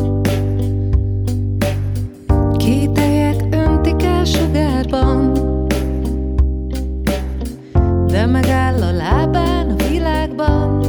Kételyek 2.57 3.43
öntik 3.51 4.03
el 4.03 4.25
sugárban. 4.25 5.33
De 8.07 8.25
megáll 8.25 8.81
a 8.81 8.91
lábán 8.91 9.69
a 9.69 9.89
világban 9.89 10.84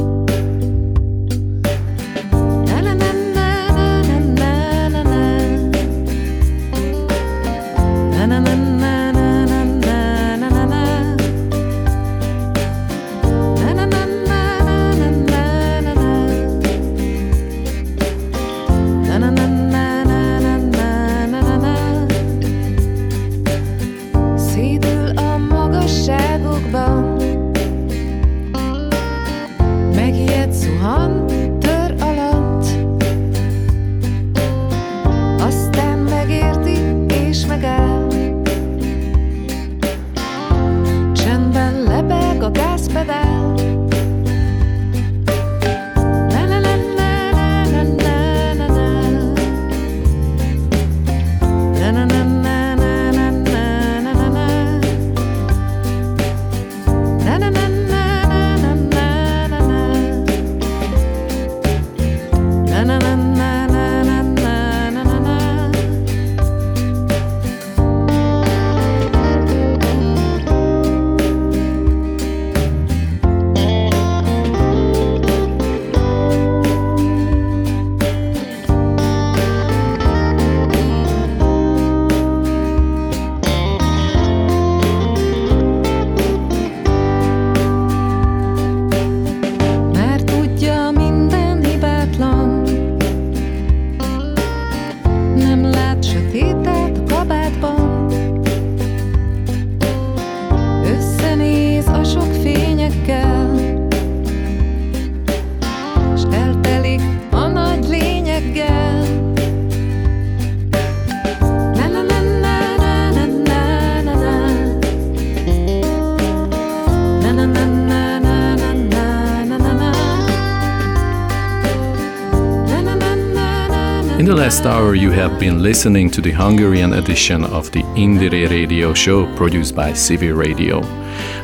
last 124.47 124.65
hour, 124.65 124.95
you 124.95 125.11
have 125.11 125.37
been 125.41 125.61
listening 125.61 126.09
to 126.09 126.21
the 126.21 126.31
Hungarian 126.31 126.93
edition 126.93 127.43
of 127.43 127.69
the 127.73 127.83
Indire 127.97 128.49
Radio 128.49 128.93
Show 128.93 129.25
produced 129.35 129.75
by 129.75 129.91
CV 129.91 130.33
Radio. 130.33 130.79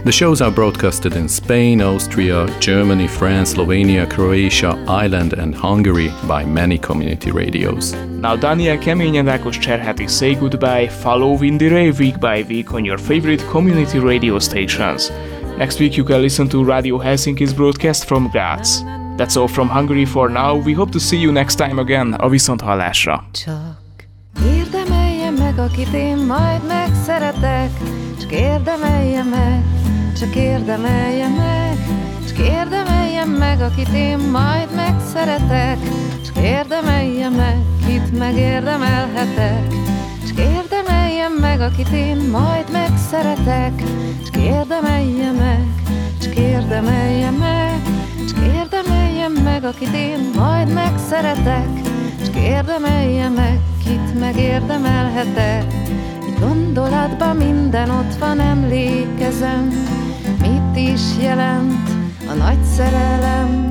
The 0.06 0.12
shows 0.14 0.42
are 0.42 0.50
broadcasted 0.50 1.18
in 1.18 1.28
Spain, 1.28 1.82
Austria, 1.82 2.48
Germany, 2.62 3.10
France, 3.10 3.56
Slovenia, 3.56 4.10
Croatia, 4.10 4.82
Ireland, 4.88 5.34
and 5.34 5.54
Hungary 5.54 6.14
by 6.30 6.46
many 6.46 6.78
community 6.78 7.32
radios. 7.32 7.92
Now 8.24 8.38
Daniel 8.38 8.76
and 8.76 9.28
Ákos 9.28 9.60
Cserháti 9.60 10.10
say 10.10 10.36
goodbye, 10.36 10.88
follow 10.88 11.38
Indire 11.40 11.92
week 12.00 12.22
by 12.22 12.44
week 12.44 12.74
on 12.74 12.86
your 12.86 12.98
favorite 12.98 13.42
community 13.52 14.00
radio 14.00 14.40
stations. 14.40 15.12
Next 15.58 15.78
week 15.82 15.98
you 15.98 16.06
can 16.06 16.22
listen 16.22 16.48
to 16.48 16.64
Radio 16.64 17.00
Helsinki's 17.00 17.54
broadcast 17.54 18.08
from 18.08 18.30
Graz. 18.30 18.82
That's 19.16 19.38
all 19.38 19.48
from 19.48 19.70
Hungary 19.70 20.06
for 20.06 20.28
now, 20.28 20.56
we 20.56 20.74
hope 20.74 20.92
to 20.92 21.00
see 21.00 21.18
you 21.18 21.32
next 21.32 21.56
time 21.58 21.78
again, 21.80 22.14
a 22.14 22.30
viszonthallásra. 22.30 23.24
Csak 23.32 23.56
érdemelje 24.46 25.32
meg, 25.32 25.60
akit 25.60 25.94
én 25.94 26.18
majd 26.18 26.62
megszeretek. 26.68 27.70
Csak 28.20 28.32
érdemelje 28.32 29.24
meg, 29.24 29.64
csak 30.20 30.36
érdemelje 30.36 31.28
meg. 31.28 31.78
Csak 32.28 32.38
érdemelje 32.38 33.26
meg, 33.26 33.62
akit 33.62 33.94
én 33.94 34.18
majd 34.18 34.76
megszeretek. 34.76 35.78
Csak 36.26 36.38
érdemelje 36.44 37.30
meg, 37.30 37.58
kit 37.86 38.18
megérdemelhetek. 38.18 39.68
Csak 40.28 40.38
érdemelje 40.38 41.28
meg, 41.40 41.62
akit 41.62 41.90
én 41.90 42.18
majd 42.18 42.72
megszeretek. 42.72 43.84
Csak 44.26 44.36
érdemelje 44.36 45.32
meg, 45.32 45.68
csak 46.22 46.36
érdemelje 46.36 47.32
meg 47.32 47.63
Csak 48.64 48.74
érdemelje 48.74 49.28
meg, 49.44 49.64
akit 49.64 49.94
én 49.94 50.30
majd 50.36 50.74
megszeretek 50.74 51.68
Csak 52.26 52.36
érdemelje 52.36 53.30
meg, 53.30 53.60
kit 53.84 54.20
megérdemelhetek. 54.20 55.74
Egy 56.28 56.40
gondolatban 56.40 57.36
minden 57.36 57.90
ott 57.90 58.16
van, 58.20 58.40
emlékezem 58.40 59.68
Mit 60.40 60.90
is 60.92 61.02
jelent 61.22 61.90
a 62.30 62.34
nagy 62.34 62.64
szerelem. 62.64 63.70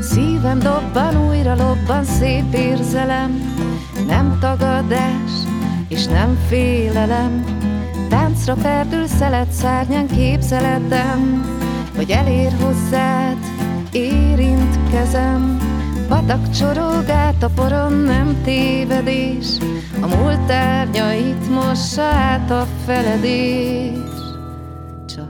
Szívem 0.00 0.58
dobban, 0.58 1.28
újra 1.28 1.54
lobban 1.54 2.04
szép 2.04 2.54
érzelem. 2.54 3.54
Nem 4.06 4.38
tagadás, 4.40 5.30
és 5.88 6.06
nem 6.06 6.38
félelem. 6.48 7.44
Táncra 8.08 8.54
perdül 8.54 9.06
szelet 9.06 9.50
szárnyán 9.50 10.06
képzeletem 10.06 11.44
Hogy 11.96 12.10
elér 12.10 12.52
hozzád, 12.60 13.36
érint 13.92 14.78
kezem. 14.90 15.58
Patak 16.08 16.50
csorog 16.50 17.08
át 17.08 17.42
a 17.42 17.48
poron, 17.54 17.92
nem 17.92 18.40
tévedés. 18.44 19.46
A 20.00 20.06
múlt 20.06 20.40
tárnyait 20.40 21.50
mossa 21.50 22.02
át 22.02 22.50
a 22.50 22.66
feledés. 22.86 23.92
Csak 25.06 25.28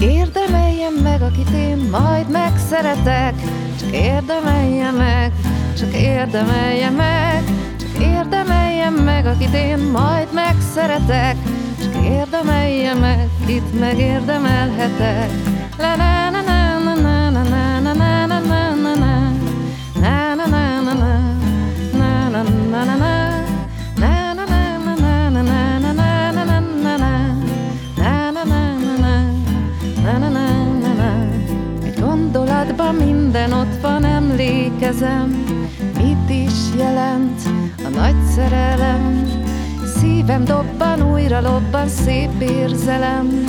érdemeljem 0.00 0.94
meg, 1.02 1.22
akit 1.22 1.50
én 1.50 1.88
majd 1.90 2.30
megszeretek. 2.30 3.34
Csak 3.80 3.92
érdemelje 3.92 4.90
meg, 4.90 5.32
csak 5.78 5.94
érdemelje 5.94 6.90
meg. 6.90 7.42
Csak 7.80 8.02
érdemeljem 8.02 8.94
meg, 8.94 9.26
akit 9.26 9.54
én 9.54 9.78
majd 9.78 10.28
megszeretek. 10.32 11.36
Csak 11.82 12.04
Érdemelje 12.04 12.94
meg, 12.94 13.28
itt 13.46 13.80
megérdemelhetek. 13.80 15.30
La 15.78 15.96
la 15.96 16.30
la 16.30 16.43
Egy 31.84 32.00
gondolatban 32.00 32.94
minden 32.94 33.52
ott 33.52 33.80
van, 33.80 34.04
emlékezem. 34.04 35.44
Mit 35.96 36.30
is 36.30 36.76
jelent 36.76 37.40
a 37.84 37.88
nagy 37.88 38.22
szerelem? 38.34 39.28
Szívem 39.96 40.44
dobban, 40.44 41.12
újra 41.12 41.40
lobban 41.40 41.88
szép 41.88 42.40
érzelem. 42.40 43.44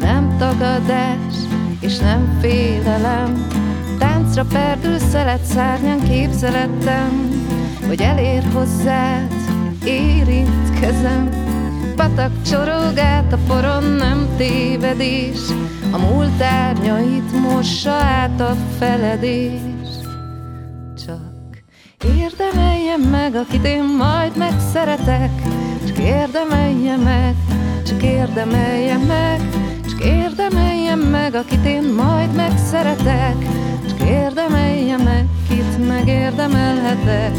Nem 0.00 0.36
tagadás 0.38 1.34
és 1.80 1.98
nem 1.98 2.38
félelem. 2.40 3.46
Táncra 3.98 4.44
perdül 4.44 4.98
szelet 4.98 5.44
szárnyán 5.44 6.02
képzelettem 6.02 7.27
Hogy 7.88 8.00
elér 8.00 8.42
hozzád, 8.52 9.32
érint 9.84 10.80
kezem 10.80 11.28
Patak 11.96 12.42
csorog 12.42 12.98
át 12.98 13.32
a 13.32 13.38
poron, 13.46 13.84
nem 13.84 14.28
tévedés 14.36 15.38
A 15.90 15.98
múlt 15.98 16.42
árnyait 16.42 17.32
mossa 17.40 17.90
át 17.90 18.40
a 18.40 18.56
feledés 18.78 19.60
Csak 21.06 21.62
érdemeljem 22.04 23.00
meg, 23.00 23.34
akit 23.34 23.64
én 23.64 23.84
majd 23.84 24.36
megszeretek. 24.36 25.30
Csak 25.86 25.98
érdemelje 25.98 26.96
meg, 26.96 27.34
csak 27.86 28.02
érdemelje 28.02 28.96
meg. 28.96 29.40
Csak 29.88 30.04
érdemeljem 30.04 30.98
meg, 30.98 31.34
akit 31.34 31.64
én 31.64 31.82
majd 31.82 32.34
megszeretek. 32.34 33.36
Csak 33.88 34.08
érdemelje 34.08 34.96
meg, 34.96 35.26
kit 35.48 35.88
megérdemelhetek 35.88 37.32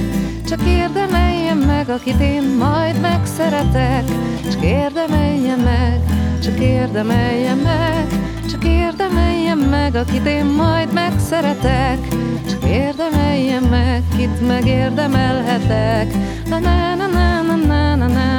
csak 0.49 0.67
érdemeljen 0.67 1.57
meg, 1.57 1.89
akit 1.89 2.19
én 2.21 2.43
majd 2.57 2.99
megszeretek. 3.01 4.03
Csak 4.51 4.63
érdemeljen 4.63 5.59
meg, 5.59 5.99
csak 6.43 6.59
érdemeljen 6.59 7.57
meg. 7.57 8.07
Csak 8.49 8.63
érdemeljen 8.65 9.57
meg, 9.57 9.95
akit 9.95 10.25
én 10.25 10.45
majd 10.45 10.93
megszeretek. 10.93 12.07
Csak 12.49 12.63
érdemeljen 12.63 13.63
meg, 13.63 14.03
kit 14.17 14.47
megérdemelhetek. 14.47 16.13
Na 16.45 16.59
na 16.59 16.95
na 16.95 17.07
na 17.07 17.41
na 17.41 17.95
na 17.95 18.07
na 18.07 18.38